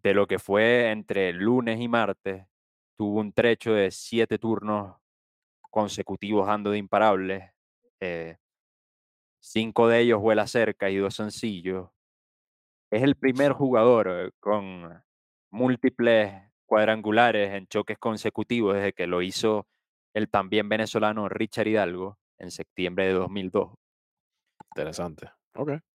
[0.02, 2.46] de lo que fue entre lunes y martes,
[2.96, 4.96] tuvo un trecho de siete turnos
[5.70, 7.52] consecutivos dando de imparables.
[8.00, 8.38] eh,
[9.40, 11.90] cinco de ellos vuela cerca y dos sencillos.
[12.90, 15.02] Es el primer jugador con
[15.50, 16.32] múltiples
[16.66, 19.68] cuadrangulares en choques consecutivos desde que lo hizo
[20.14, 23.74] el también venezolano Richard Hidalgo en septiembre de 2002.
[24.74, 25.30] Interesante.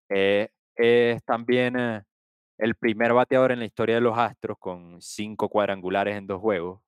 [0.08, 1.76] Eh, es también
[2.62, 6.80] el primer bateador en la historia de los Astros con cinco cuadrangulares en dos juegos.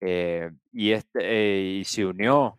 [0.00, 2.58] Eh, y, este, eh, y se unió,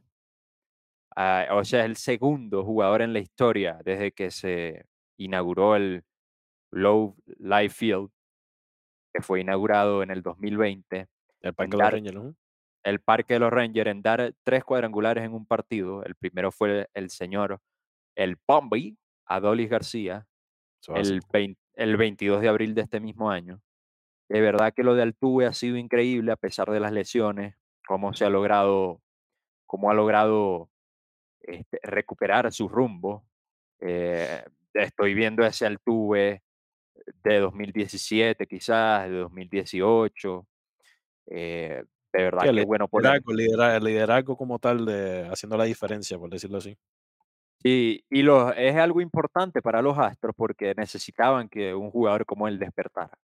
[1.16, 4.86] a- o sea, es el segundo jugador en la historia desde que se
[5.18, 6.04] inauguró el
[6.72, 8.10] Low Life Field,
[9.14, 11.08] que fue inaugurado en el 2020,
[11.42, 12.16] El Parque de los Rangers.
[12.16, 12.36] ¿no?
[12.84, 16.04] el Parque de los Rangers, en dar tres cuadrangulares en un partido.
[16.04, 17.60] El primero fue el señor,
[18.16, 20.28] el Pombi, Adolis García,
[20.96, 23.62] el, vein- el 22 de abril de este mismo año.
[24.30, 27.56] De verdad que lo de Altuve ha sido increíble a pesar de las lesiones,
[27.88, 29.02] cómo se ha logrado,
[29.66, 30.70] cómo ha logrado
[31.42, 33.26] este, recuperar su rumbo.
[33.80, 36.42] Eh, estoy viendo ese Altuve
[37.24, 40.48] de 2017, quizás, de 2018.
[41.28, 41.84] eh,
[42.16, 46.30] de verdad el que bueno por liderazgo, liderazgo como tal de haciendo la diferencia, por
[46.30, 46.78] decirlo así.
[47.68, 52.48] Y, y lo- es algo importante para los Astros porque necesitaban que un jugador como
[52.48, 53.18] él despertara.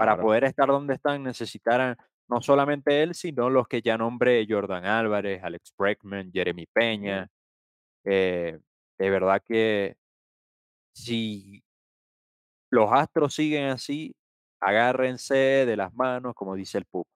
[0.00, 1.96] Para poder estar donde están necesitaran
[2.28, 7.28] no solamente él, sino los que ya nombré, Jordan Álvarez, Alex Bregman, Jeremy Peña.
[8.04, 8.58] Eh,
[8.98, 9.96] de verdad que
[10.92, 11.62] si
[12.70, 14.14] los Astros siguen así,
[14.60, 17.06] agárrense de las manos, como dice el Pup.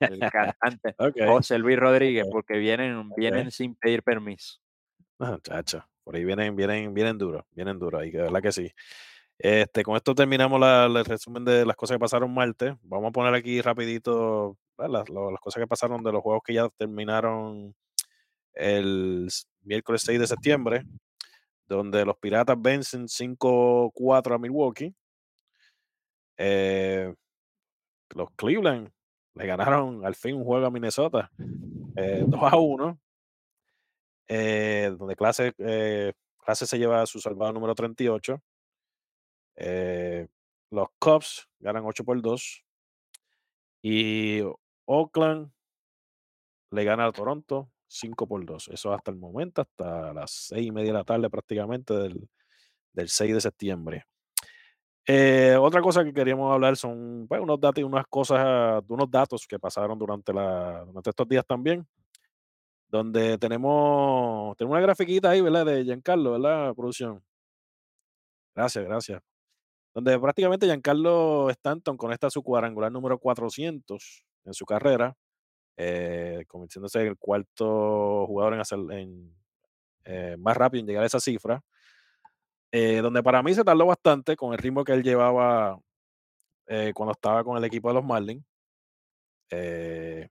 [0.00, 0.94] El cantante.
[1.26, 4.58] José Luis Rodríguez, porque vienen, vienen sin pedir permiso.
[5.18, 5.38] Ah,
[6.04, 8.70] por ahí vienen, vienen, vienen duros, vienen duros, ahí, de verdad que sí.
[9.38, 12.74] Este, con esto terminamos el resumen de las cosas que pasaron martes.
[12.82, 15.04] Vamos a poner aquí rapidito las,
[15.40, 17.74] cosas que pasaron de los juegos que ya terminaron
[18.54, 19.28] el
[19.62, 20.84] miércoles 6 de septiembre.
[21.68, 24.94] donde los Piratas vencen 5-4 a Milwaukee.
[26.38, 27.12] Eh,
[28.14, 28.90] los Cleveland
[29.34, 33.00] le ganaron al fin un juego a Minnesota 2 a 1.
[34.28, 35.52] Donde clase,
[36.38, 38.40] clase se lleva su salvado número 38.
[40.70, 42.64] los Cubs ganan 8 por 2.
[43.82, 44.42] Y
[44.86, 45.52] Oakland
[46.70, 48.68] le gana a Toronto 5 por 2.
[48.68, 52.28] Eso hasta el momento, hasta las 6 y media de la tarde prácticamente del,
[52.92, 54.06] del 6 de septiembre.
[55.08, 59.46] Eh, otra cosa que queríamos hablar son pues, unos datos y unas cosas, unos datos
[59.46, 61.86] que pasaron durante, la, durante estos días también,
[62.96, 65.66] donde tenemos, tenemos una grafiquita ahí, ¿verdad?
[65.66, 66.74] De Giancarlo, ¿verdad?
[66.74, 67.22] Producción.
[68.54, 69.22] Gracias, gracias.
[69.94, 75.16] Donde prácticamente Giancarlo Stanton conecta su cuadrangular número 400 en su carrera,
[75.76, 79.34] eh, convirtiéndose en el cuarto jugador en hacer en,
[80.04, 81.62] eh, más rápido en llegar a esa cifra.
[82.72, 85.78] Eh, donde para mí se tardó bastante con el ritmo que él llevaba
[86.94, 88.44] cuando estaba con el equipo de los Marlins.
[89.50, 90.28] Eh,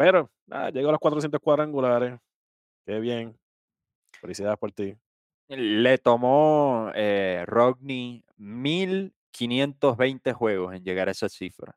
[0.00, 0.30] pero
[0.72, 2.18] llegó a los 400 cuadrangulares.
[2.86, 3.38] Qué bien.
[4.18, 4.96] Felicidades por ti.
[5.48, 11.76] Le tomó eh, Rodney 1520 juegos en llegar a esa cifra.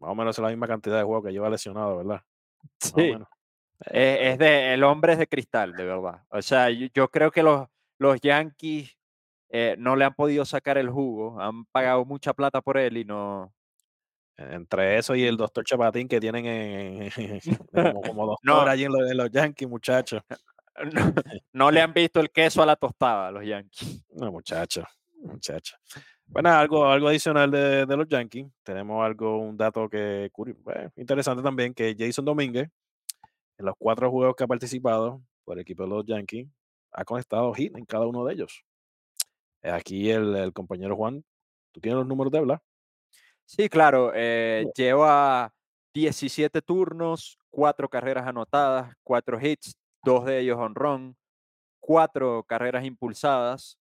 [0.00, 2.22] Más o menos es la misma cantidad de juegos que lleva lesionado, ¿verdad?
[2.80, 3.14] Sí.
[3.90, 6.24] Es, de, el hombre es de cristal, de verdad.
[6.30, 8.96] O sea, yo creo que los, los Yankees
[9.50, 13.04] eh, no le han podido sacar el jugo, han pagado mucha plata por él y
[13.04, 13.52] no.
[14.50, 17.10] Entre eso y el doctor Chapatín que tienen en,
[18.02, 20.22] como, doctor allí en los, Yankees, muchachos.
[21.52, 24.04] No, le han visto el queso a la tostada a los Yankees.
[24.10, 24.84] No, muchachos,
[25.16, 25.78] muchachos.
[26.26, 28.46] Bueno, algo, algo adicional de, los Yankees.
[28.62, 30.30] Tenemos algo, un dato que
[30.96, 32.70] interesante también, que Jason Domínguez,
[33.58, 36.48] en los cuatro juegos que ha participado por el equipo de los Yankees,
[36.92, 38.64] ha conectado hit en cada uno de ellos.
[39.62, 41.24] Aquí el, compañero Juan,
[41.70, 42.62] ¿tú tienes los números de habla?
[43.44, 44.12] Sí, claro.
[44.14, 45.52] Eh, lleva
[45.94, 51.16] 17 turnos, cuatro carreras anotadas, cuatro hits, dos de ellos run,
[51.80, 53.78] cuatro carreras impulsadas.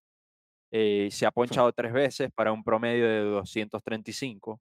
[0.72, 4.59] Eh, se ha ponchado tres veces para un promedio de 235.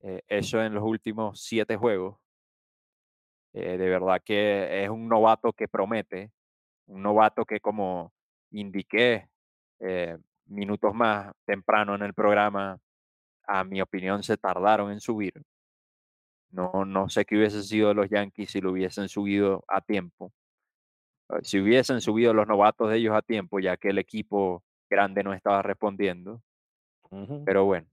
[0.00, 2.18] Eh, eso en los últimos siete juegos.
[3.52, 6.32] de verdad que es un novato que promete
[6.86, 8.12] un novato que como
[8.50, 9.28] indiqué
[9.80, 12.78] eh, minutos más temprano en el programa,
[13.46, 15.42] a mi opinión se tardaron en subir.
[16.50, 20.32] No, no sé qué hubiese sido los Yankees si lo hubiesen subido a tiempo.
[21.30, 25.22] Eh, si hubiesen subido los novatos de ellos a tiempo, ya que el equipo grande
[25.22, 26.42] no estaba respondiendo.
[27.44, 27.86] Pero bueno,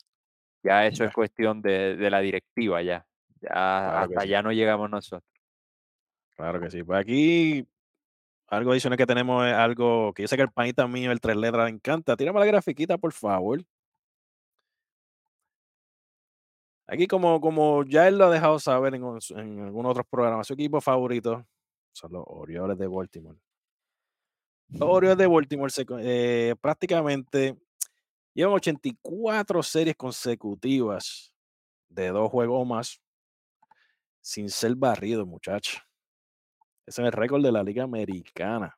[0.63, 3.05] ya eso es cuestión de, la directiva ya.
[3.41, 5.29] Ya hasta allá no llegamos nosotros.
[6.37, 6.83] Claro que sí.
[6.83, 7.67] Pues aquí
[8.47, 11.35] algo adicional que tenemos es algo que yo sé que el panita mío, el tres
[11.35, 12.15] letras, le encanta.
[12.15, 13.61] Tírame la grafiquita, por favor.
[16.91, 20.53] Aquí, como, como ya él lo ha dejado saber en, en algunos otros programas, su
[20.53, 21.45] equipo favorito
[21.91, 23.37] son los Orioles de Baltimore.
[24.69, 25.71] Los Orioles de Baltimore
[26.01, 27.57] eh, prácticamente
[28.33, 31.31] llevan 84 series consecutivas
[31.89, 33.01] de dos juegos o más
[34.21, 35.81] sin ser barrido, muchachos.
[36.85, 38.75] Ese es el récord de la Liga Americana.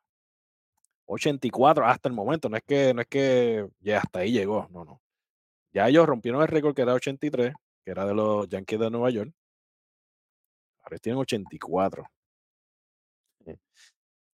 [1.06, 2.48] 84 hasta el momento.
[2.48, 4.68] No es que, no es que ya hasta ahí llegó.
[4.70, 5.00] No, no.
[5.72, 7.54] Ya ellos rompieron el récord que era 83,
[7.84, 9.32] que era de los Yankees de Nueva York.
[10.82, 12.04] Ahora tienen 84.
[13.46, 13.56] Eh,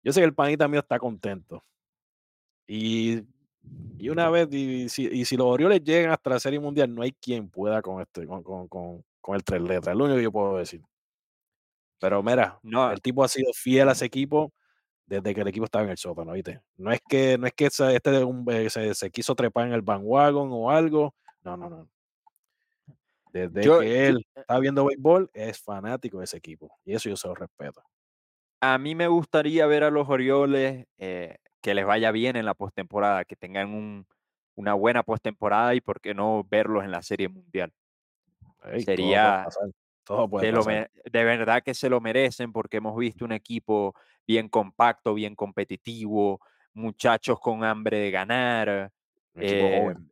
[0.02, 1.64] yo sé que el panita mío está contento.
[2.66, 3.22] Y,
[3.98, 7.48] y una vez, y si, los Orioles llegan hasta la Serie Mundial, no hay quien
[7.50, 9.94] pueda con, este, con, con, con el tres letras.
[9.94, 10.82] Es lo único que yo puedo decir.
[12.00, 14.52] Pero mira, no, el tipo ha sido fiel a ese equipo
[15.06, 16.60] desde que el equipo estaba en el sótano, ¿viste?
[16.76, 20.50] No es que, no es que este eh, se, se, quiso trepar en el bandwagon
[20.52, 21.14] o algo.
[21.42, 21.88] No, no, no.
[23.46, 26.70] Desde que él eh está viendo béisbol, es fanático de ese equipo.
[26.84, 27.82] Y eso yo se lo respeto.
[28.60, 32.54] A mí me gustaría ver a los Orioles eh, que les vaya bien en la
[32.54, 34.06] postemporada, que tengan un,
[34.54, 37.72] una buena postemporada y por qué no verlos en la Serie Mundial.
[38.84, 39.46] Sería,
[40.08, 43.94] de, verdad que se lo merecen porque hemos visto un equipo
[44.26, 46.40] bien compacto, bien competitivo,
[46.74, 48.92] muchachos con hambre de ganar.
[49.34, 50.02] Un equipo,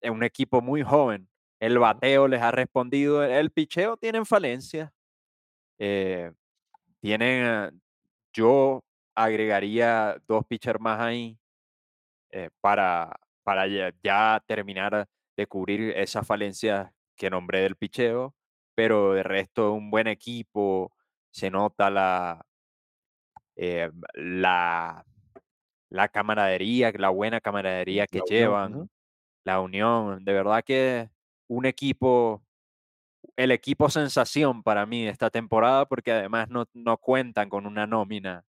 [0.00, 1.28] eh, un equipo muy joven.
[1.62, 3.22] El bateo les ha respondido.
[3.22, 4.90] El picheo tienen falencias.
[5.78, 6.32] Eh,
[7.00, 7.80] tienen,
[8.32, 8.82] yo
[9.14, 11.38] agregaría dos pitchers más ahí
[12.30, 13.68] eh, para, para
[14.02, 15.06] ya, terminar
[15.36, 18.34] de cubrir esas falencias que nombré del picheo
[18.74, 20.90] pero de resto un buen equipo,
[21.30, 22.44] se nota la,
[23.54, 25.04] eh, la,
[25.90, 28.90] la camaradería, la buena camaradería que La unión, llevan,
[29.44, 30.24] la unión.
[30.24, 31.11] De verdad que
[31.52, 32.42] un equipo,
[33.36, 38.44] el equipo sensación para mí esta temporada, porque además no, no cuentan con una nómina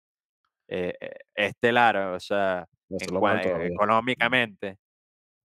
[0.67, 2.99] eh, eh, estelar, o sea, en
[3.45, 4.77] eh, económicamente.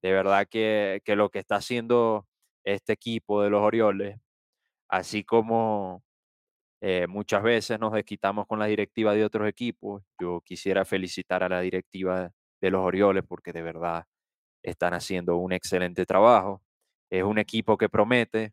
[0.03, 2.27] De verdad que, que lo que está haciendo
[2.65, 4.19] este equipo de los Orioles,
[4.89, 6.03] así como
[6.81, 11.49] eh, muchas veces nos desquitamos con la directiva de otros equipos, yo quisiera felicitar a
[11.49, 12.31] la directiva
[12.61, 14.05] de los Orioles porque de verdad
[14.63, 16.63] están haciendo un excelente trabajo.
[17.11, 18.53] Es un equipo que promete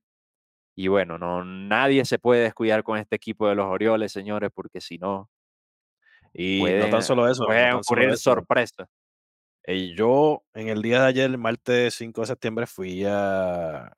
[0.76, 4.80] y bueno, no, nadie se puede descuidar con este equipo de los Orioles, señores, porque
[4.82, 5.30] si no,
[6.34, 8.88] Y no tan solo eso, no pueden solo ocurrir sorpresas.
[9.64, 13.94] Eh, yo en el día de ayer, el martes 5 de septiembre, fui a,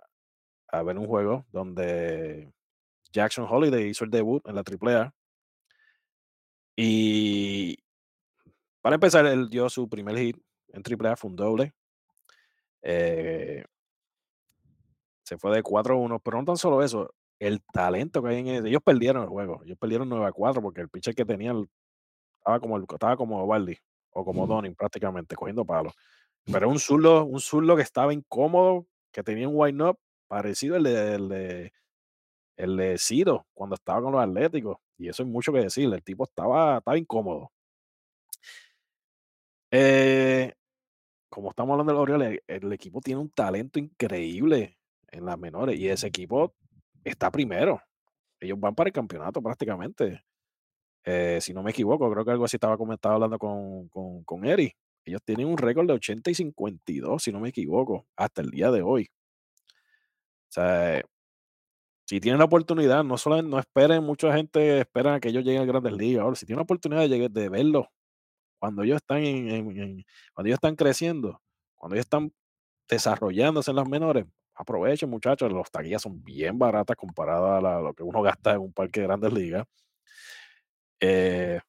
[0.68, 2.52] a ver un juego donde
[3.12, 5.14] Jackson Holiday hizo el debut en la AAA.
[6.76, 7.78] Y
[8.82, 10.38] para empezar, él dio su primer hit
[10.70, 11.74] en AAA, fue un doble.
[12.82, 13.64] Eh,
[15.24, 18.68] se fue de 4-1, pero no tan solo eso, el talento que hay en él.
[18.68, 21.68] Ellos perdieron el juego, ellos perdieron 9-4 porque el pitcher que tenían
[22.40, 23.78] estaba como, el- estaba como Baldi
[24.12, 25.94] o como Donning prácticamente, cogiendo palos.
[26.52, 29.98] Pero un zurdo, un zurdo que estaba incómodo, que tenía un wind up
[30.28, 31.74] parecido al de, el de,
[32.58, 34.78] el de Ciro cuando estaba con los Atléticos.
[34.98, 37.52] Y eso es mucho que decir, el tipo estaba, estaba incómodo.
[39.72, 40.54] Eh,
[41.30, 44.78] como estamos hablando de los Orioles, el equipo tiene un talento increíble
[45.14, 46.56] en las menores y ese equipo
[47.04, 47.82] está primero.
[48.40, 50.24] Ellos van para el campeonato prácticamente.
[51.06, 54.46] Eh, si no me equivoco, creo que algo así estaba comentado hablando con, con, con
[54.46, 54.74] Eri.
[55.06, 58.72] Ellos tienen un récord de 80 y 52, si no me equivoco, hasta el día
[58.72, 59.10] de hoy.
[60.50, 61.02] O sea,
[62.06, 65.66] si tienen la oportunidad, no solo no esperen, mucha gente espera que ellos lleguen a
[65.66, 66.24] grandes ligas.
[66.24, 67.88] Ahora, si tienen la oportunidad de, llegar, de verlo
[68.60, 71.42] cuando ellos están en- cuando ellos están creciendo,
[71.76, 72.34] cuando ellos están
[72.90, 74.26] desarrollándose en las menores,
[74.56, 75.52] aprovechen, muchachos.
[75.52, 79.08] Los taquillas son bien baratas comparadas a lo que uno gasta en un parque de
[79.08, 79.66] grandes ligas.
[81.00, 81.60] Eh,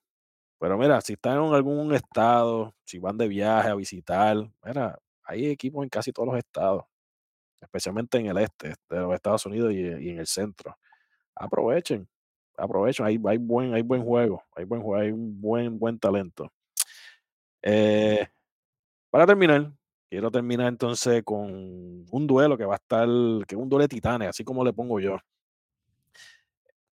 [0.58, 5.46] pero mira, si están en algún estado, si van de viaje a visitar, mira, hay
[5.46, 6.84] equipos en casi todos los estados,
[7.60, 10.78] especialmente en el este de los Estados Unidos y, en el centro.
[11.34, 12.08] Aprovechen,
[12.56, 16.52] aprovechen, hay, hay, buen, hay buen juego, hay buen hay un buen, buen talento.
[17.62, 18.26] Eh,
[19.10, 19.72] para terminar,
[20.14, 23.08] quiero terminar entonces con un duelo que va a estar,
[23.48, 25.16] que es un duelo de titanes, así como le pongo yo.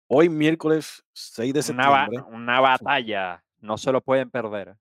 [0.06, 4.76] Hoy miércoles 6 de Una, septiembre una batalla, no se lo pueden perder.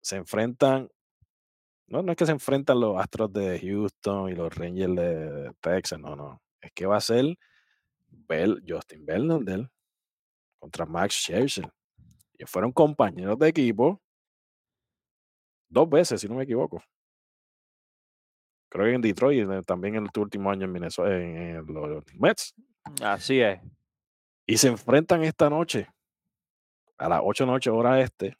[0.00, 0.88] se enfrentan,
[1.86, 6.00] no, no es que se enfrentan los Astros de Houston y los Rangers de Texas,
[6.00, 7.36] no, no, es que va a ser
[8.08, 9.70] Bell, Justin Verlander
[10.58, 11.70] contra Max Scherzer.
[12.38, 14.00] Ellos fueron compañeros de equipo
[15.68, 16.82] dos veces, si no me equivoco.
[18.70, 22.54] Creo que en Detroit también en el último año en Minnesota, en, en los Mets.
[23.02, 23.60] Así es.
[24.46, 25.88] Y se enfrentan esta noche
[26.96, 28.36] a las 8 de noche, hora este,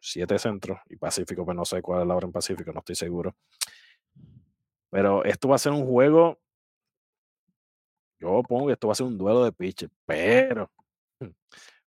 [0.00, 2.94] 7 centro y Pacífico, pues no sé cuál es la hora en Pacífico, no estoy
[2.94, 3.34] seguro.
[4.90, 6.38] Pero esto va a ser un juego.
[8.20, 10.70] Yo pongo que esto va a ser un duelo de pitches, pero,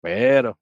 [0.01, 0.57] pero,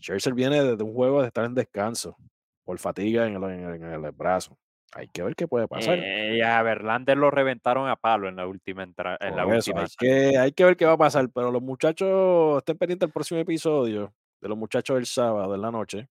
[0.00, 2.16] Scherzer viene de un juego de estar en descanso
[2.64, 4.56] por fatiga en el, en el- en el brazo.
[4.94, 5.98] Hay que ver qué puede pasar.
[5.98, 9.70] Eh, a Verlander lo reventaron a palo en la última entra- en la Por eso,
[9.70, 13.06] última hay que, hay que ver qué va a pasar, pero los muchachos, estén pendientes
[13.06, 16.08] del próximo episodio de los muchachos del sábado en la noche,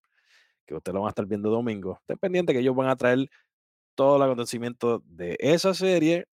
[0.65, 1.97] que ustedes lo van a estar viendo domingo.
[2.01, 3.29] Estén pendientes que ellos van a traer
[3.95, 6.27] todo el acontecimiento de esa serie,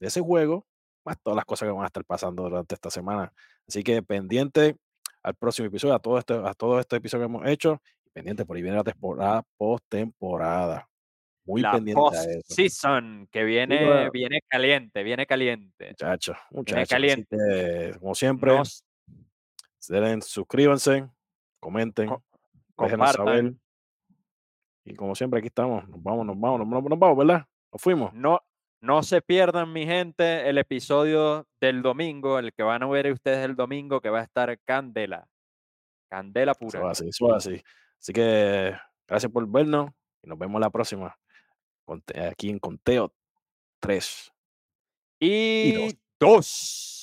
[0.00, 0.66] de ese juego,
[1.04, 3.32] más todas las cosas que van a estar pasando durante esta semana.
[3.68, 4.76] Así que pendiente
[5.22, 7.80] al próximo episodio, a todo este, a todo este episodio que hemos hecho,
[8.12, 10.88] pendiente por ahí viene la temporada post-temporada.
[11.44, 12.40] Muy La pendiente a eso.
[12.46, 14.10] post-season que viene, bueno.
[14.12, 15.88] viene caliente, viene caliente.
[15.88, 16.82] Muchachos, muchachos.
[16.82, 17.36] Así caliente.
[17.36, 18.84] que, como siempre, Nos
[19.88, 21.08] den, suscríbanse,
[21.58, 22.22] comenten, Co-
[22.78, 23.54] déjenos saber.
[24.84, 25.88] Y como siempre, aquí estamos.
[25.88, 27.46] Nos vamos, nos vamos, nos, nos- nos vamos, ¿verdad?
[27.72, 28.12] Nos fuimos.
[28.14, 28.40] No,
[28.80, 33.44] no se pierdan, mi gente, el episodio del domingo, el que van a ver ustedes
[33.44, 35.26] el domingo, que va a estar Candela.
[36.08, 36.90] Candela pura.
[36.90, 37.60] así, eso así.
[37.98, 38.74] Así que
[39.08, 39.90] gracias por vernos
[40.22, 41.16] y nos vemos la próxima.
[42.30, 43.14] Aquí en Conteo
[43.80, 44.32] 3.
[45.20, 45.94] Y dos.
[46.18, 47.01] dos.